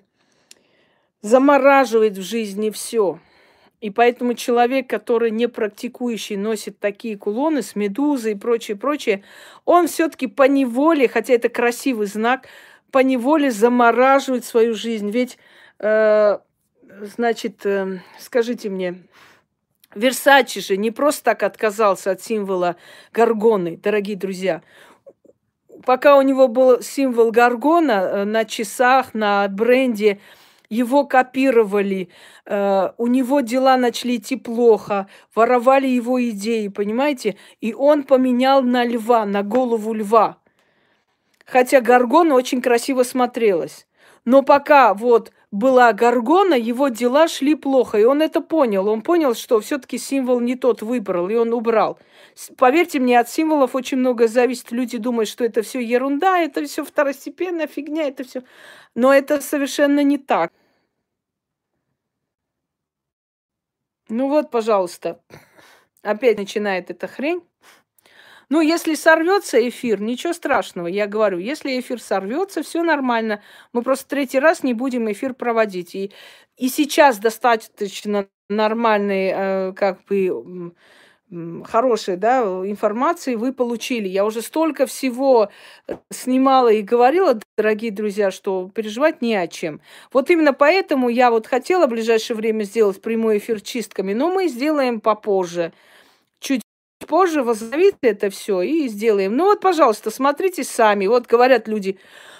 [1.20, 3.18] замораживает в жизни все.
[3.80, 9.24] И поэтому человек, который не практикующий, носит такие кулоны с медузой и прочее, прочее,
[9.64, 12.46] он все-таки по неволе, хотя это красивый знак,
[12.92, 15.10] по неволе замораживает свою жизнь.
[15.10, 15.38] Ведь
[15.80, 16.38] э,
[17.00, 19.02] значит, э, скажите мне,
[19.94, 22.76] Версачи же не просто так отказался от символа
[23.12, 24.62] Гаргоны, дорогие друзья.
[25.84, 30.20] Пока у него был символ Гаргона э, на часах, на бренде,
[30.68, 32.08] его копировали,
[32.46, 37.36] э, у него дела начали идти плохо, воровали его идеи, понимаете?
[37.60, 40.38] И он поменял на льва, на голову льва.
[41.46, 43.86] Хотя Гаргона очень красиво смотрелась.
[44.24, 48.88] Но пока вот была Гаргона, его дела шли плохо, и он это понял.
[48.88, 51.98] Он понял, что все-таки символ не тот выбрал, и он убрал.
[52.56, 54.72] Поверьте мне, от символов очень много зависит.
[54.72, 58.42] Люди думают, что это все ерунда, это все второстепенная фигня, это все.
[58.94, 60.52] Но это совершенно не так.
[64.08, 65.20] Ну вот, пожалуйста,
[66.02, 67.42] опять начинает эта хрень.
[68.52, 73.40] Ну, если сорвется эфир, ничего страшного, я говорю, если эфир сорвется, все нормально.
[73.72, 75.94] Мы просто третий раз не будем эфир проводить.
[75.94, 76.12] И,
[76.58, 80.74] и сейчас достаточно нормальной, э, как бы,
[81.64, 84.06] хорошей да, информации вы получили.
[84.06, 85.48] Я уже столько всего
[85.88, 89.80] э, снимала и говорила, дорогие друзья, что переживать не о чем.
[90.12, 94.48] Вот именно поэтому я вот хотела в ближайшее время сделать прямой эфир чистками, но мы
[94.48, 95.72] сделаем попозже
[97.06, 99.36] позже возобновите это все и сделаем.
[99.36, 101.06] Ну вот, пожалуйста, смотрите сами.
[101.06, 101.98] Вот говорят люди,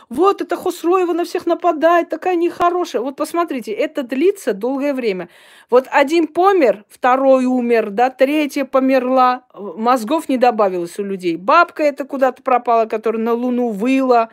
[0.08, 3.00] вот это Хосроева на всех нападает, такая нехорошая.
[3.00, 5.28] Вот посмотрите, это длится долгое время.
[5.70, 11.36] Вот один помер, второй умер, да, третья померла, мозгов не добавилось у людей.
[11.36, 14.28] Бабка это куда-то пропала, которая на Луну выла.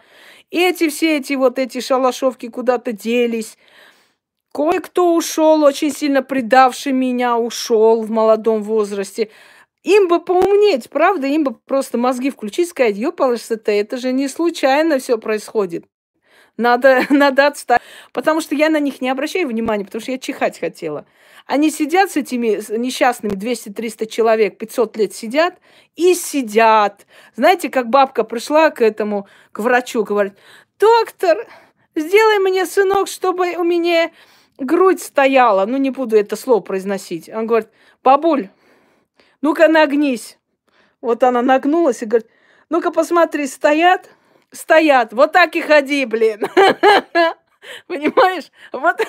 [0.51, 3.57] Эти все эти вот эти шалашовки куда-то делись.
[4.51, 9.29] Кое-кто ушел, очень сильно предавший меня, ушел в молодом возрасте.
[9.89, 11.25] Им бы поумнеть, правда?
[11.25, 15.85] Им бы просто мозги включить, сказать, ёпалось-то, это же не случайно все происходит.
[16.57, 17.81] Надо, надо отстать.
[18.13, 21.07] Потому что я на них не обращаю внимания, потому что я чихать хотела.
[21.47, 25.55] Они сидят с этими несчастными 200-300 человек, 500 лет сидят
[25.95, 27.07] и сидят.
[27.35, 30.33] Знаете, как бабка пришла к этому, к врачу, говорит,
[30.79, 31.47] доктор,
[31.95, 34.11] сделай мне, сынок, чтобы у меня
[34.59, 35.65] грудь стояла.
[35.65, 37.27] Ну, не буду это слово произносить.
[37.27, 37.69] Он говорит,
[38.03, 38.49] бабуль,
[39.41, 40.37] ну-ка нагнись.
[41.01, 42.29] Вот она нагнулась и говорит,
[42.69, 44.09] ну-ка посмотри, стоят?
[44.51, 45.13] Стоят.
[45.13, 46.41] Вот так и ходи, блин.
[47.87, 48.51] Понимаешь?
[48.71, 48.99] Вот...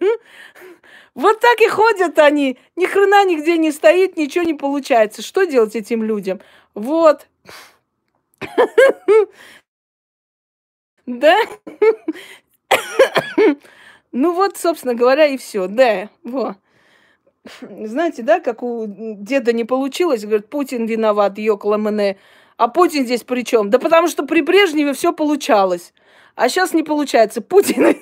[1.14, 2.58] вот так и ходят они.
[2.76, 5.22] Ни хрена нигде не стоит, ничего не получается.
[5.22, 6.40] Что делать этим людям?
[6.74, 7.26] Вот.
[11.06, 11.40] Да?
[14.12, 15.66] Ну вот, собственно говоря, и все.
[15.66, 16.56] Да, вот
[17.84, 22.16] знаете, да, как у деда не получилось, говорит, Путин виноват, Йокла Мене.
[22.56, 23.70] А Путин здесь при чем?
[23.70, 25.94] Да потому что при Брежневе все получалось.
[26.34, 27.40] А сейчас не получается.
[27.40, 27.96] Путин...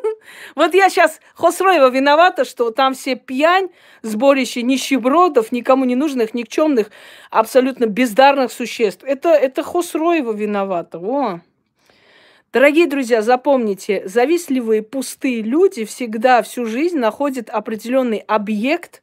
[0.54, 3.68] вот я сейчас Хосроева виновата, что там все пьянь,
[4.02, 6.90] сборище нищебродов, никому не нужных, никчемных,
[7.30, 9.02] абсолютно бездарных существ.
[9.04, 10.98] Это, это Хосроева виновата.
[10.98, 11.40] О.
[12.56, 19.02] Дорогие друзья, запомните, завистливые пустые люди всегда всю жизнь находят определенный объект,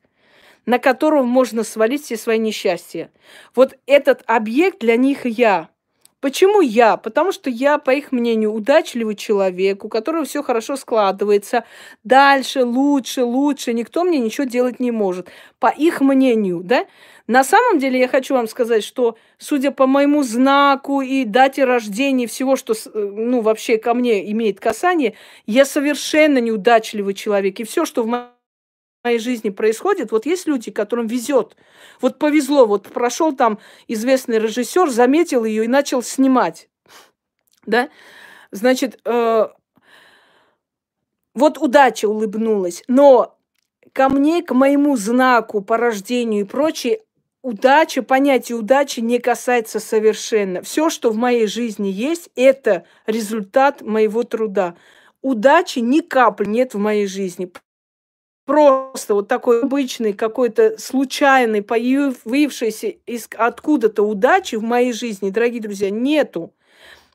[0.66, 3.12] на котором можно свалить все свои несчастья.
[3.54, 5.70] Вот этот объект для них я.
[6.20, 6.98] Почему я?
[6.98, 11.64] Потому что я, по их мнению, удачливый человек, у которого все хорошо складывается.
[12.04, 13.74] Дальше, лучше, лучше.
[13.74, 15.30] Никто мне ничего делать не может.
[15.60, 16.88] По их мнению, да?
[17.28, 22.28] На самом деле я хочу вам сказать, что судя по моему знаку и дате рождения,
[22.28, 25.16] всего, что э, ну, вообще ко мне имеет касание,
[25.46, 27.62] я совершенно неудачливый человек.
[27.62, 31.56] И все, что в моей жизни происходит, вот есть люди, которым везет.
[32.02, 33.58] Вот повезло, вот прошел там
[33.88, 36.68] известный режиссер, заметил ее и начал снимать.
[37.66, 37.88] Да?
[38.52, 39.48] Значит, э,
[41.34, 43.38] вот удача улыбнулась, но
[43.94, 47.00] ко мне, к моему знаку по рождению и прочее,
[47.44, 50.64] удача, понятие удачи не касается совершенно.
[50.64, 54.76] Все, что в моей жизни есть, это результат моего труда.
[55.22, 57.52] Удачи ни капли нет в моей жизни.
[58.46, 65.90] Просто вот такой обычный, какой-то случайный, появившийся из откуда-то удачи в моей жизни, дорогие друзья,
[65.90, 66.54] нету.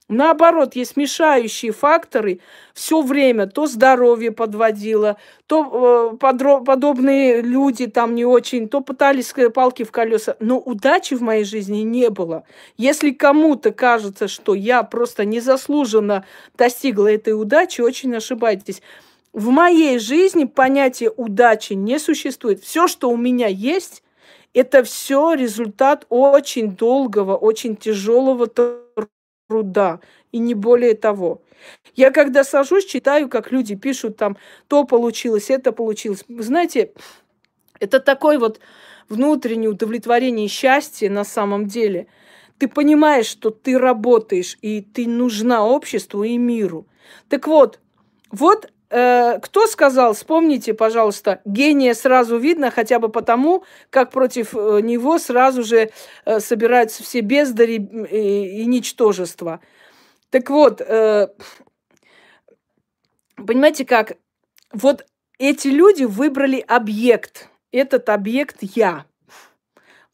[0.08, 2.40] Наоборот, есть мешающие факторы.
[2.72, 9.34] Все время то здоровье подводило, то э, подро- подобные люди там не очень, то пытались
[9.52, 10.36] палки в колеса.
[10.40, 12.44] Но удачи в моей жизни не было.
[12.78, 16.24] Если кому-то кажется, что я просто незаслуженно
[16.56, 18.80] достигла этой удачи, очень ошибаетесь.
[19.34, 22.62] В моей жизни понятие удачи не существует.
[22.62, 24.02] Все, что у меня есть,
[24.54, 29.08] это все результат очень долгого, очень тяжелого труда,
[30.32, 31.42] и не более того.
[31.96, 34.36] Я когда сажусь, читаю, как люди пишут там,
[34.68, 36.24] то получилось, это получилось.
[36.28, 36.92] Вы знаете,
[37.80, 38.60] это такое вот
[39.08, 42.06] внутреннее удовлетворение и счастье на самом деле.
[42.58, 46.86] Ты понимаешь, что ты работаешь, и ты нужна обществу и миру.
[47.28, 47.80] Так вот,
[48.30, 54.80] вот э, кто сказал, вспомните, пожалуйста, гения сразу видно хотя бы потому, как против э,
[54.82, 55.90] него сразу же
[56.24, 59.60] э, собираются все бездари и, и ничтожества.
[60.30, 60.78] Так вот,
[63.36, 64.18] понимаете как,
[64.72, 65.06] вот
[65.38, 67.48] эти люди выбрали объект.
[67.72, 69.06] Этот объект я.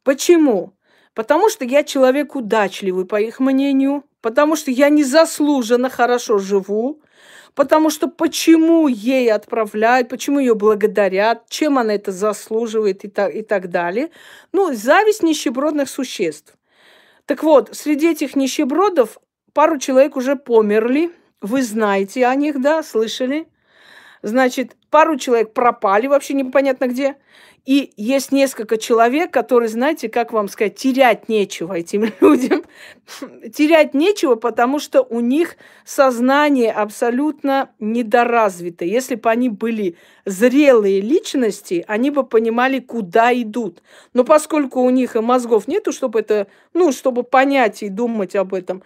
[0.05, 0.75] Почему?
[1.15, 4.05] Потому что я человек удачливый, по их мнению.
[4.21, 7.01] Потому что я незаслуженно хорошо живу.
[7.55, 13.43] Потому что почему ей отправляют, почему ее благодарят, чем она это заслуживает и так, и
[13.43, 14.11] так далее.
[14.53, 16.55] Ну, зависть нищебродных существ.
[17.27, 19.19] Так вот, среди этих нищебродов
[19.53, 21.13] пару человек уже померли.
[21.41, 23.47] Вы знаете о них, да, слышали?
[24.23, 27.17] Значит, пару человек пропали вообще непонятно где.
[27.65, 32.65] И есть несколько человек, которые, знаете, как вам сказать, терять нечего этим людям.
[33.55, 38.85] терять нечего, потому что у них сознание абсолютно недоразвито.
[38.85, 39.97] Если бы они были
[40.27, 43.83] зрелые личности, они бы понимали, куда идут.
[44.13, 48.53] Но поскольку у них и мозгов нету, чтобы это, ну, чтобы понять и думать об
[48.55, 48.83] этом,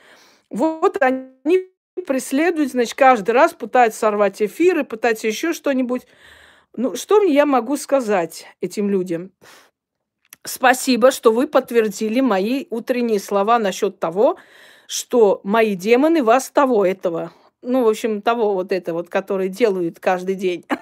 [0.51, 1.69] вот они
[2.07, 6.07] преследуют, значит, каждый раз пытаются сорвать эфиры, пытаются еще что-нибудь.
[6.77, 9.33] Ну, что я могу сказать этим людям?
[10.45, 14.37] Спасибо, что вы подтвердили мои утренние слова насчет того,
[14.87, 19.99] что мои демоны вас того, этого, ну, в общем, того вот это вот, который делают
[20.01, 20.65] каждый день.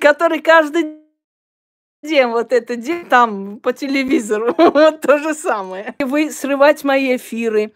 [0.00, 0.98] Который каждый
[2.02, 4.54] день вот это день там по телевизору.
[4.58, 5.94] Вот то же самое.
[5.98, 7.72] Вы срывать мои эфиры,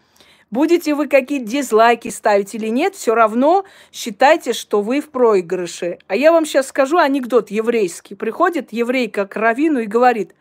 [0.49, 5.99] Будете вы какие-то дизлайки ставить или нет, все равно считайте, что вы в проигрыше.
[6.07, 8.15] А я вам сейчас скажу анекдот еврейский.
[8.15, 10.33] Приходит еврейка к Равину и говорит,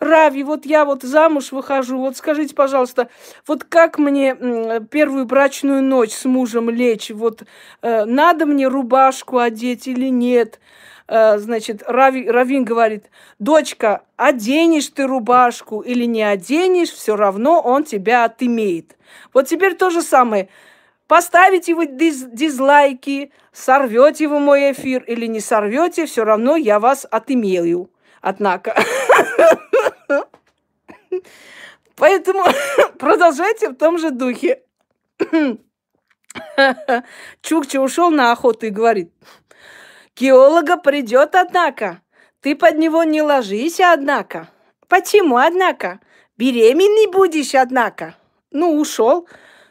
[0.00, 3.08] Рави, вот я вот замуж выхожу, вот скажите, пожалуйста,
[3.46, 4.36] вот как мне
[4.90, 7.44] первую брачную ночь с мужем лечь, вот
[7.82, 10.60] э, надо мне рубашку одеть или нет?
[11.08, 17.84] Э, значит, Рави, Равин говорит, дочка, оденешь ты рубашку или не оденешь, все равно он
[17.84, 18.96] тебя отымеет.
[19.32, 20.48] Вот теперь то же самое.
[21.06, 27.06] Поставите вы диз, дизлайки, сорвете вы мой эфир или не сорвете, все равно я вас
[27.08, 27.90] отымею.
[28.20, 28.74] Однако.
[31.96, 32.44] Поэтому
[32.98, 34.62] продолжайте в том же духе.
[37.40, 39.12] Чукча ушел на охоту и говорит,
[40.16, 42.00] Геолога придет, однако.
[42.40, 44.48] Ты под него не ложись, однако.
[44.88, 46.00] Почему, однако?
[46.38, 48.14] Беременный будешь, однако.
[48.50, 49.28] Ну, ушел.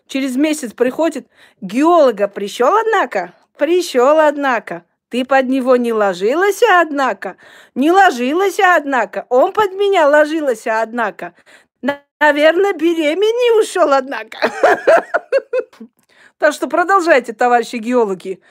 [0.07, 1.27] Через месяц приходит.
[1.61, 3.33] Геолога пришел, однако?
[3.57, 4.85] Пришел, однако.
[5.09, 7.37] Ты под него не ложилась, однако?
[7.73, 9.25] Не ложилась, однако.
[9.29, 11.33] Он под меня ложилась, однако.
[11.81, 14.37] Наверное, беременный ушел, однако.
[16.37, 18.41] Так что продолжайте, товарищи геологи.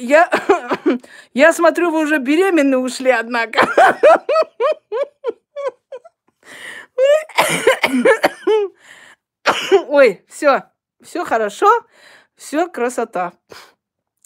[0.00, 0.30] Я,
[1.34, 3.68] я смотрю, вы уже беременны ушли, однако.
[9.88, 10.64] Ой, все,
[11.02, 11.68] все хорошо,
[12.36, 13.32] все красота.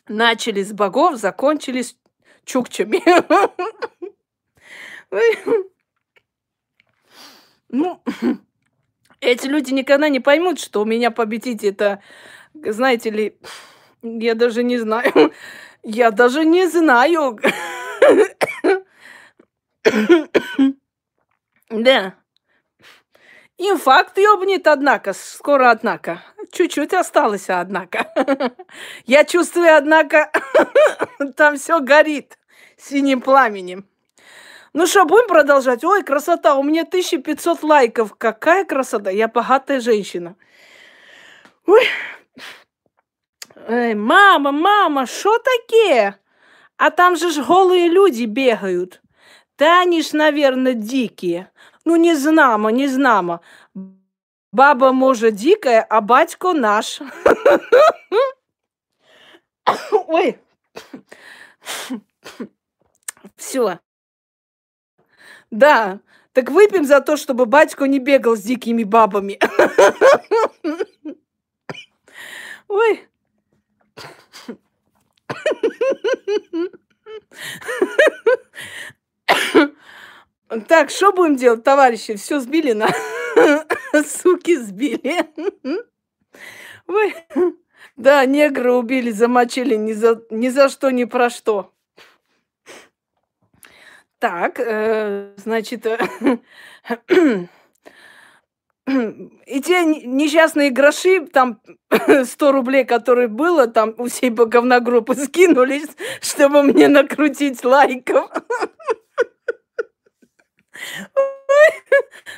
[0.08, 1.96] Начали с богов, закончили с
[2.44, 3.02] чукчами.
[7.74, 8.02] Ну,
[9.20, 12.02] эти люди никогда не поймут, что у меня победить это,
[12.52, 13.38] знаете ли,
[14.02, 15.32] я даже не знаю.
[15.84, 17.38] Я даже не знаю.
[21.70, 22.14] Да.
[23.56, 25.14] Инфаркт ёбнет, однако.
[25.14, 26.22] Скоро, однако.
[26.52, 28.12] Чуть-чуть осталось, однако.
[29.06, 30.30] Я чувствую, однако,
[31.36, 32.38] там все горит
[32.76, 33.86] синим пламенем.
[34.74, 35.84] Ну что, будем продолжать?
[35.84, 38.14] Ой, красота, у меня 1500 лайков.
[38.16, 40.36] Какая красота, я богатая женщина.
[41.66, 41.86] Ой.
[43.54, 46.16] Эй, мама, мама, что таке?
[46.76, 49.00] А там же ж голые люди бегают.
[49.58, 51.50] Да они ж, наверное, дикие.
[51.84, 53.40] Ну, не знамо, не знамо.
[54.52, 57.00] Баба, может, дикая, а батько наш.
[59.92, 60.38] Ой.
[63.36, 63.78] Все.
[65.50, 66.00] Да,
[66.32, 69.38] так выпьем за то, чтобы батько не бегал с дикими бабами.
[72.68, 73.08] Ой.
[80.68, 82.14] Так, что будем делать, товарищи?
[82.16, 82.88] Все сбили на...
[84.04, 85.26] Суки сбили.
[86.86, 87.14] Ой.
[87.96, 91.72] Да, негры убили, замочили ни за, ни за что, ни про что.
[94.18, 95.98] Так, э, значит, э,
[98.88, 101.60] и те несчастные гроши, там
[102.24, 105.88] 100 рублей, которые было, там у всей говногруппы скинулись,
[106.20, 108.28] чтобы мне накрутить лайков.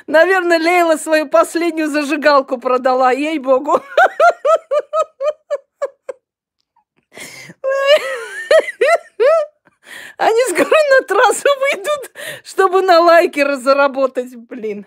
[0.07, 3.81] Наверное, Лейла свою последнюю зажигалку продала, ей-богу.
[10.17, 12.11] Они скоро на трассу выйдут,
[12.43, 14.85] чтобы на лайки заработать, блин.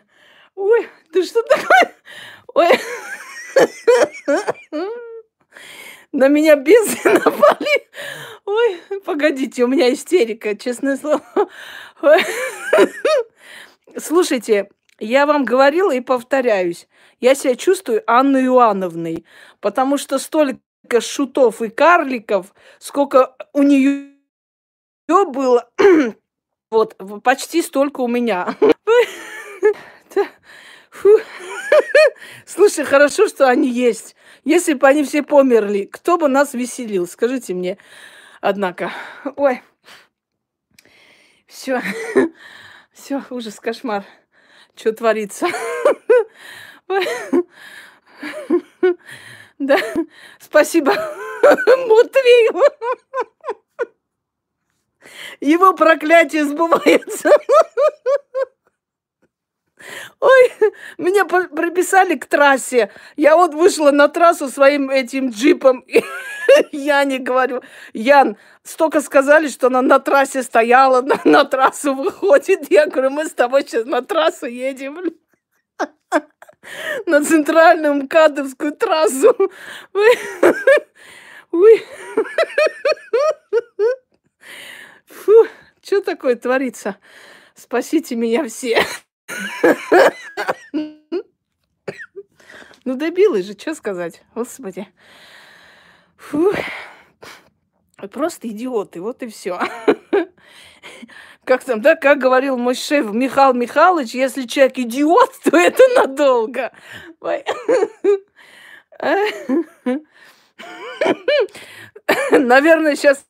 [0.59, 1.95] Ой, ты что такое?
[2.55, 2.69] Ой.
[6.11, 7.89] На меня бесы напали.
[8.45, 11.23] Ой, погодите, у меня истерика, честное слово.
[12.03, 12.25] Ой.
[13.97, 16.89] Слушайте, я вам говорила и повторяюсь.
[17.21, 19.25] Я себя чувствую Анной Иоанновной,
[19.61, 24.13] потому что столько шутов и карликов, сколько у нее
[25.07, 25.71] было,
[26.73, 28.57] вот, почти столько у меня.
[32.47, 34.17] Слушай, хорошо, что они есть.
[34.45, 37.07] Если бы они все померли, кто бы нас веселил?
[37.07, 37.79] Скажите мне,
[38.41, 38.93] однако.
[39.37, 39.63] Ой.
[41.47, 41.83] Все.
[42.93, 44.05] Все, ужас, кошмар.
[44.75, 45.47] Что творится?
[49.59, 49.79] Да,
[50.39, 50.93] спасибо
[51.43, 52.63] Матвею.
[55.41, 57.31] Его проклятие сбывается.
[60.21, 60.53] Ой,
[60.99, 62.91] меня прописали к трассе.
[63.17, 65.85] Я вот вышла на трассу своим этим джипом.
[66.73, 67.63] Я не говорю,
[67.93, 72.71] Ян, столько сказали, что она на трассе стояла, на, на трассу выходит.
[72.71, 74.99] Я говорю, мы с тобой сейчас на трассу едем.
[77.07, 79.35] На центральную МКАДовскую трассу.
[79.93, 80.19] Ой.
[85.07, 85.47] Фу,
[85.83, 86.97] что такое творится?
[87.55, 88.85] Спасите меня все.
[92.85, 94.23] Ну, добилась же, что сказать?
[94.35, 94.89] Господи.
[96.17, 96.53] Фу.
[98.11, 99.61] Просто идиоты, вот и все.
[101.45, 106.73] Как там, да, как говорил мой шеф Михаил Михайлович, если человек идиот, то это надолго.
[112.31, 113.27] Наверное, сейчас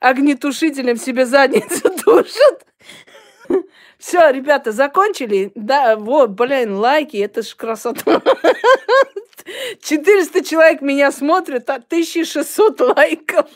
[0.00, 2.66] огнетушителем себе задницу тушат.
[4.06, 5.50] Все, ребята, закончили?
[5.54, 8.20] Да, вот, блин, лайки, это ж красота.
[9.80, 13.48] 400 человек меня смотрят, а 1600 лайков.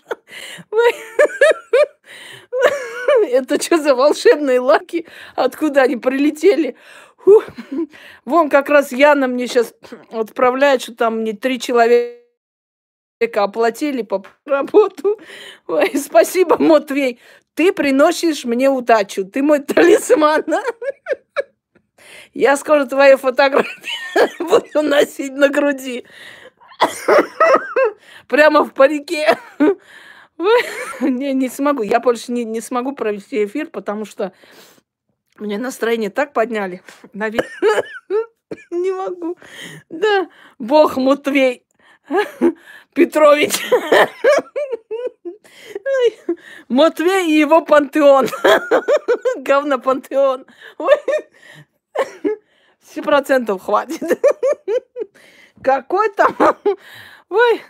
[3.30, 5.06] Это что за волшебные лайки?
[5.36, 6.76] Откуда они прилетели?
[8.24, 9.74] Вон как раз Яна мне сейчас
[10.10, 12.22] отправляет, что там мне три человека
[13.34, 15.20] оплатили по работу.
[15.66, 17.20] Ой, спасибо, Матвей.
[17.58, 19.24] Ты приносишь мне удачу.
[19.24, 20.44] Ты мой талисман.
[22.32, 26.04] Я скоро твои фотографии буду носить на груди.
[28.28, 29.36] Прямо в парике.
[31.00, 31.82] Не, не смогу.
[31.82, 34.32] Я больше не, не смогу провести эфир, потому что
[35.36, 36.82] мне настроение так подняли.
[37.12, 37.82] Наверное.
[38.70, 39.36] Не могу.
[39.90, 40.28] Да,
[40.58, 41.66] Бог Мутвей
[42.94, 43.52] Петрович.
[46.68, 48.28] Матвей и его пантеон.
[49.36, 50.46] Говно пантеон.
[52.80, 54.00] Все процентов хватит.
[55.62, 56.34] Какой там...
[57.28, 57.62] Ой,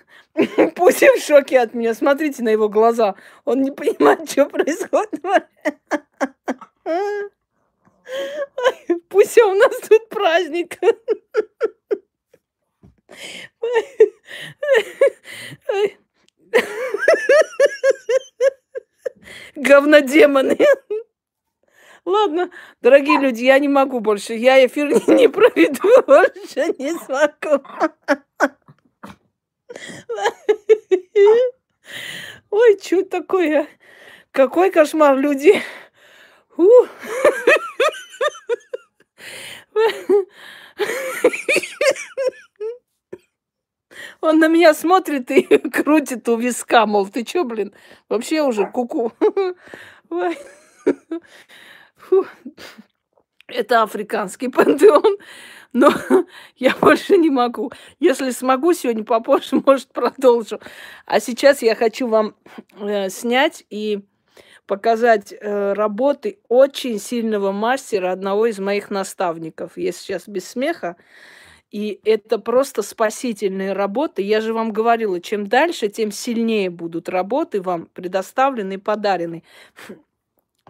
[0.75, 1.95] пусть в шоке от меня.
[1.95, 3.15] Смотрите на его глаза.
[3.45, 5.25] Он не понимает, что происходит.
[9.09, 10.79] Пусть у нас тут праздник.
[19.79, 20.59] Говнодемоны.
[22.05, 22.51] Ладно,
[22.81, 24.35] дорогие люди, я не могу больше.
[24.35, 27.65] Я эфир не проведу больше, не смогу.
[32.51, 33.69] Ой, что такое?
[34.33, 35.63] Какой кошмар, люди.
[44.21, 47.73] Он на меня смотрит и крутит у виска, мол, ты чё, блин,
[48.09, 49.13] вообще уже куку.
[53.47, 55.17] Это африканский пантеон,
[55.73, 55.91] но
[56.57, 57.73] я больше не могу.
[57.99, 60.61] Если смогу сегодня попозже, может, продолжу.
[61.07, 62.35] А сейчас я хочу вам
[62.79, 64.01] э, снять и
[64.67, 69.79] показать э, работы очень сильного мастера, одного из моих наставников.
[69.79, 70.97] Если сейчас без смеха,
[71.71, 74.23] и это просто спасительные работы.
[74.23, 79.43] Я же вам говорила, чем дальше, тем сильнее будут работы вам предоставлены и подарены.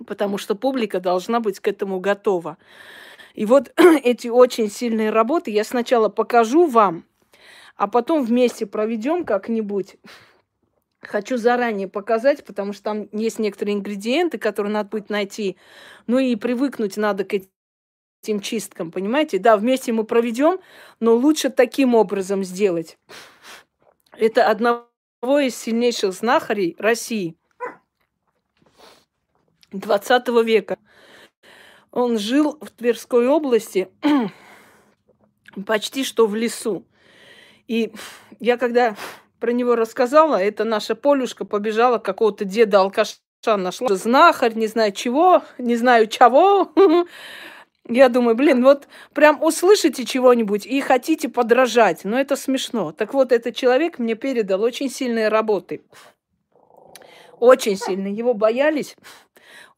[0.06, 2.58] Потому что публика должна быть к этому готова.
[3.34, 3.72] И вот
[4.02, 7.04] эти очень сильные работы я сначала покажу вам,
[7.76, 9.96] а потом вместе проведем как-нибудь.
[11.00, 15.56] Хочу заранее показать, потому что там есть некоторые ингредиенты, которые надо будет найти.
[16.08, 17.40] Ну и привыкнуть надо к
[18.22, 19.38] этим чисткам, понимаете?
[19.38, 20.58] Да, вместе мы проведем,
[21.00, 22.98] но лучше таким образом сделать.
[24.16, 24.86] Это одного
[25.40, 27.36] из сильнейших знахарей России
[29.72, 30.78] 20 века.
[31.90, 33.88] Он жил в Тверской области,
[35.66, 36.84] почти что в лесу.
[37.66, 37.92] И
[38.40, 38.96] я когда
[39.40, 43.16] про него рассказала, это наша Полюшка побежала какого-то деда алкаша
[43.46, 43.88] нашла.
[43.94, 46.72] Знахарь, не знаю чего, не знаю чего.
[47.88, 52.04] Я думаю, блин, вот прям услышите чего-нибудь и хотите подражать.
[52.04, 52.92] Но это смешно.
[52.92, 55.80] Так вот, этот человек мне передал очень сильные работы.
[57.40, 58.08] Очень сильно.
[58.08, 58.96] Его боялись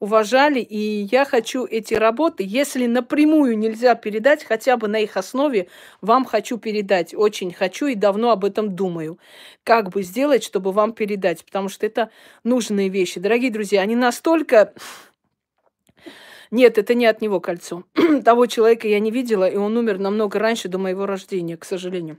[0.00, 0.60] уважали.
[0.60, 5.68] И я хочу эти работы, если напрямую нельзя передать, хотя бы на их основе,
[6.00, 7.14] вам хочу передать.
[7.14, 9.18] Очень хочу и давно об этом думаю.
[9.62, 11.44] Как бы сделать, чтобы вам передать.
[11.44, 12.10] Потому что это
[12.42, 13.20] нужные вещи.
[13.20, 14.72] Дорогие друзья, они настолько...
[16.50, 17.84] Нет, это не от него кольцо.
[18.24, 22.18] Того человека я не видела, и он умер намного раньше до моего рождения, к сожалению.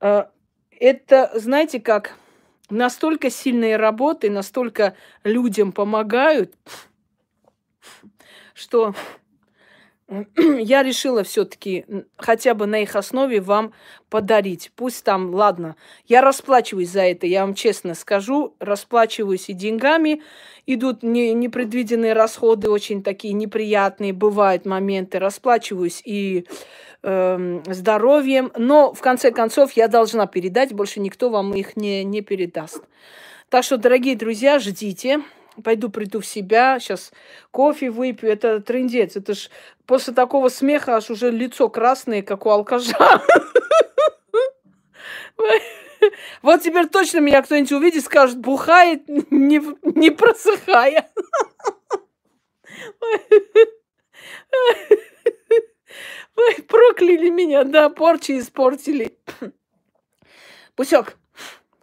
[0.00, 0.30] А,
[0.78, 2.14] это, знаете, как
[2.70, 4.94] настолько сильные работы, настолько
[5.24, 6.54] людям помогают,
[8.54, 8.94] что
[10.36, 11.84] я решила все-таки
[12.16, 13.72] хотя бы на их основе вам
[14.08, 14.72] подарить.
[14.74, 20.22] Пусть там, ладно, я расплачиваюсь за это, я вам честно скажу, расплачиваюсь и деньгами,
[20.66, 26.46] идут не, непредвиденные расходы, очень такие неприятные, бывают моменты, расплачиваюсь и
[27.02, 32.20] э, здоровьем, но в конце концов я должна передать, больше никто вам их не, не
[32.20, 32.82] передаст.
[33.48, 35.22] Так что, дорогие друзья, ждите
[35.62, 37.12] пойду приду в себя, сейчас
[37.50, 38.30] кофе выпью.
[38.30, 39.16] Это трендец.
[39.16, 39.50] Это ж
[39.90, 43.22] после такого смеха аж уже лицо красное, как у алкаша.
[46.42, 51.10] Вот теперь точно меня кто-нибудь увидит, скажет, бухает, не, не просыхая.
[56.36, 59.18] Ой, прокляли меня, да, порчи испортили.
[60.74, 61.18] Пусек,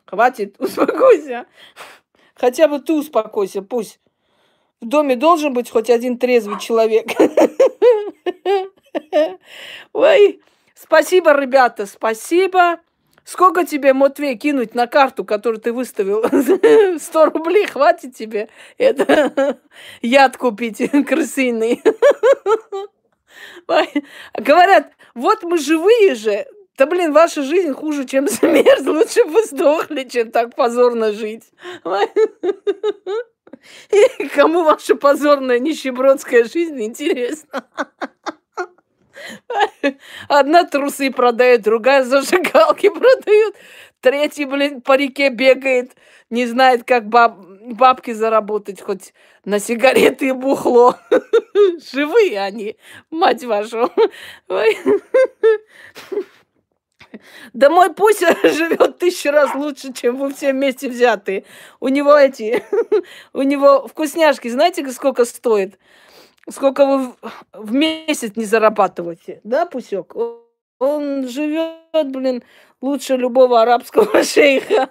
[0.06, 1.46] хватит, успокойся.
[2.36, 4.00] Хотя бы ты успокойся, пусть.
[4.82, 7.08] В доме должен быть хоть один трезвый человек.
[9.98, 10.40] Ой,
[10.76, 12.80] спасибо, ребята, спасибо.
[13.24, 16.24] Сколько тебе, Матвей, кинуть на карту, которую ты выставил?
[17.00, 18.48] Сто рублей хватит тебе?
[18.78, 19.58] Это
[20.04, 20.78] яд купить
[21.08, 21.82] крысиный.
[24.36, 26.46] Говорят, вот мы живые же,
[26.78, 28.86] да блин, ваша жизнь хуже, чем смерть.
[28.86, 31.46] Лучше бы сдохли, чем так позорно жить.
[33.90, 37.66] И кому ваша позорная нищебродская жизнь интересна?
[40.28, 43.56] Одна трусы продает, другая зажигалки продает,
[44.02, 45.92] третий, блин, по реке бегает,
[46.30, 49.14] не знает, как баб, бабки заработать хоть
[49.46, 50.98] на сигареты и бухло.
[51.92, 52.78] Живые они,
[53.10, 53.92] мать вашу.
[57.54, 61.46] Да мой пусть живет тысячу раз лучше, чем вы все вместе взятые.
[61.80, 62.64] У него эти,
[63.34, 65.78] у него вкусняшки, знаете, сколько стоит?
[66.50, 67.14] Сколько вы
[67.54, 70.16] в месяц не зарабатываете, да, Пусек?
[70.80, 72.44] Он живет, блин,
[72.82, 74.90] лучше любого арабского шейха.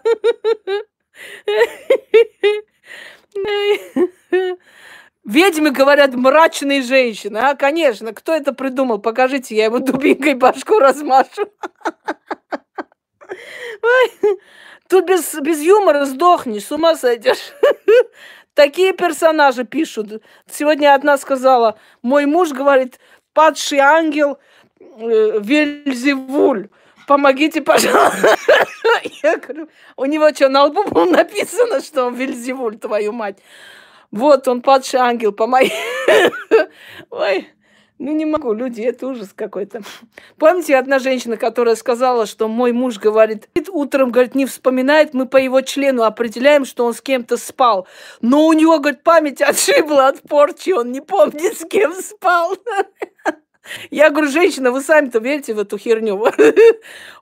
[5.24, 7.38] Ведьмы, говорят, мрачные женщины.
[7.38, 8.98] А, конечно, кто это придумал?
[8.98, 11.50] Покажите, я ему дубинкой башку размашу.
[14.88, 17.52] Тут без, без юмора сдохнешь, с ума сойдешь.
[18.56, 20.22] Такие персонажи пишут.
[20.50, 22.98] Сегодня одна сказала, мой муж говорит,
[23.34, 24.38] падший ангел
[24.80, 26.70] э, Вельзевуль.
[27.06, 28.34] Помогите, пожалуйста.
[29.22, 33.36] Я говорю, у него что, на лбу было написано, что он Вельзевуль, твою мать?
[34.10, 35.70] Вот он, падший ангел, помоги.
[37.10, 37.50] Ой,
[37.98, 39.80] ну не могу, люди, это ужас какой-то.
[40.38, 45.38] Помните, одна женщина, которая сказала, что мой муж говорит, утром, говорит, не вспоминает, мы по
[45.38, 47.86] его члену определяем, что он с кем-то спал.
[48.20, 52.56] Но у него, говорит, память отшибла от порчи, он не помнит, с кем спал.
[53.90, 56.22] Я говорю, женщина, вы сами-то верите в эту херню?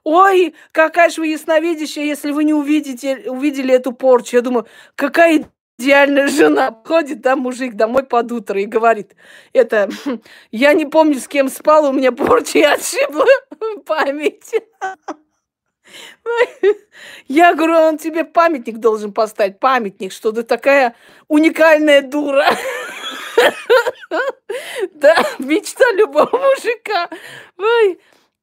[0.03, 4.35] Ой, какая же вы ясновидящая, если вы не увидите, увидели эту порчу.
[4.35, 5.45] Я думаю, какая
[5.77, 6.75] идеальная жена.
[6.83, 9.15] Ходит, да, мужик домой под утро и говорит,
[9.53, 9.89] это,
[10.51, 13.25] я не помню, с кем спал, у меня порча отшибла
[13.85, 14.53] память.
[17.27, 20.95] Я говорю, он тебе памятник должен поставить, памятник, что ты такая
[21.27, 22.45] уникальная дура.
[24.93, 27.09] Да, мечта любого мужика.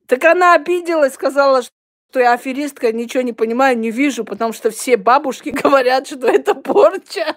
[0.07, 1.73] Так она обиделась, сказала, что
[2.21, 7.37] я аферистка, ничего не понимаю, не вижу, потому что все бабушки говорят, что это порча.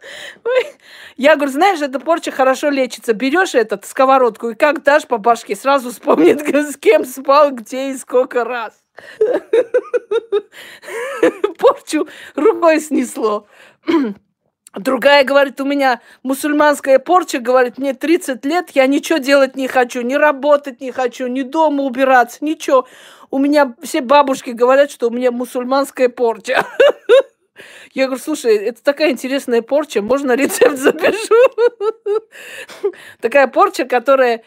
[1.16, 3.12] Я говорю, знаешь, эта порча хорошо лечится.
[3.12, 7.96] Берешь этот сковородку и как дашь по башке, сразу вспомнит, с кем спал, где и
[7.96, 8.74] сколько раз.
[11.58, 13.46] Порчу рукой снесло.
[14.74, 20.00] Другая говорит, у меня мусульманская порча, говорит, мне 30 лет, я ничего делать не хочу,
[20.02, 22.86] не работать не хочу, ни дома убираться, ничего.
[23.30, 26.64] У меня все бабушки говорят, что у меня мусульманская порча.
[27.92, 31.34] Я говорю, слушай, это такая интересная порча, можно рецепт запишу?
[33.20, 34.44] Такая порча, которая...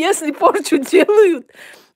[0.00, 1.46] Если порчу делают,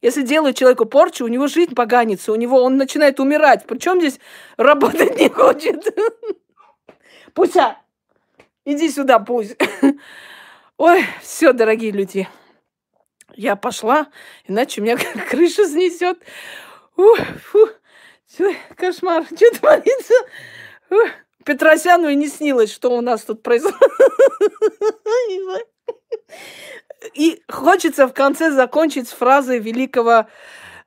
[0.03, 3.65] если делают человеку порчу, у него жизнь поганится, у него он начинает умирать.
[3.67, 4.21] Причем здесь
[4.59, 5.87] работать не хочет.
[7.33, 7.79] Пуся,
[8.67, 9.57] иди сюда, пусть.
[10.77, 12.29] Ой, все, дорогие люди.
[13.37, 14.09] Я пошла,
[14.47, 14.99] иначе меня
[15.31, 16.19] крыша снесет.
[16.97, 17.19] Ух,
[18.27, 20.15] все, кошмар, что творится?
[20.91, 21.09] Ух,
[21.43, 23.79] Петросяну и не снилось, что у нас тут происходит.
[27.15, 30.27] И хочется в конце закончить с фразой великого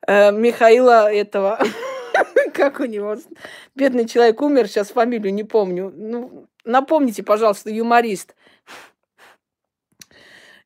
[0.06, 1.58] э, Михаила этого.
[2.54, 3.16] как у него?
[3.74, 5.92] Бедный человек умер, сейчас фамилию не помню.
[5.94, 8.34] Ну, напомните, пожалуйста, юморист.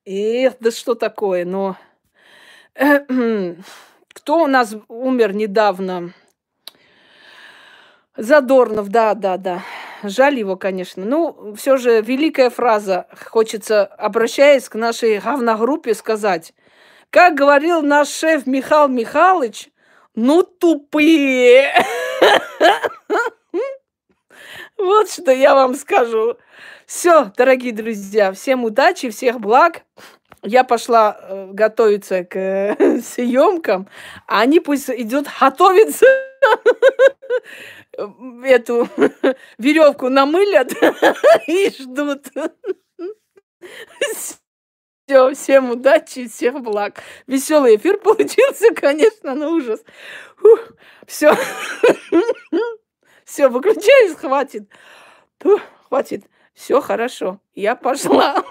[0.04, 1.76] Эх, да что такое, но...
[4.14, 6.12] Кто у нас умер недавно?
[8.16, 9.62] Задорнов, да, да, да.
[10.02, 11.04] Жаль его, конечно.
[11.04, 13.06] Ну, все же великая фраза.
[13.26, 16.52] Хочется, обращаясь к нашей говногруппе, сказать.
[17.10, 19.70] Как говорил наш шеф Михаил Михайлович,
[20.14, 21.72] ну тупые.
[24.78, 26.38] Вот что я вам скажу.
[26.86, 29.82] Все, дорогие друзья, всем удачи, всех благ.
[30.42, 33.88] Я пошла э, готовиться к э, съемкам,
[34.26, 36.04] а они пусть идут готовиться
[37.96, 38.88] эту
[39.58, 40.72] веревку намылят
[41.46, 42.26] и ждут.
[45.06, 47.02] Все, всем удачи, всех благ.
[47.26, 49.80] Веселый эфир получился, конечно, но ужас.
[51.06, 51.34] все.
[53.24, 54.68] Все, выключаюсь, хватит.
[55.88, 56.24] хватит.
[56.54, 57.40] Все хорошо.
[57.54, 58.44] Я пошла.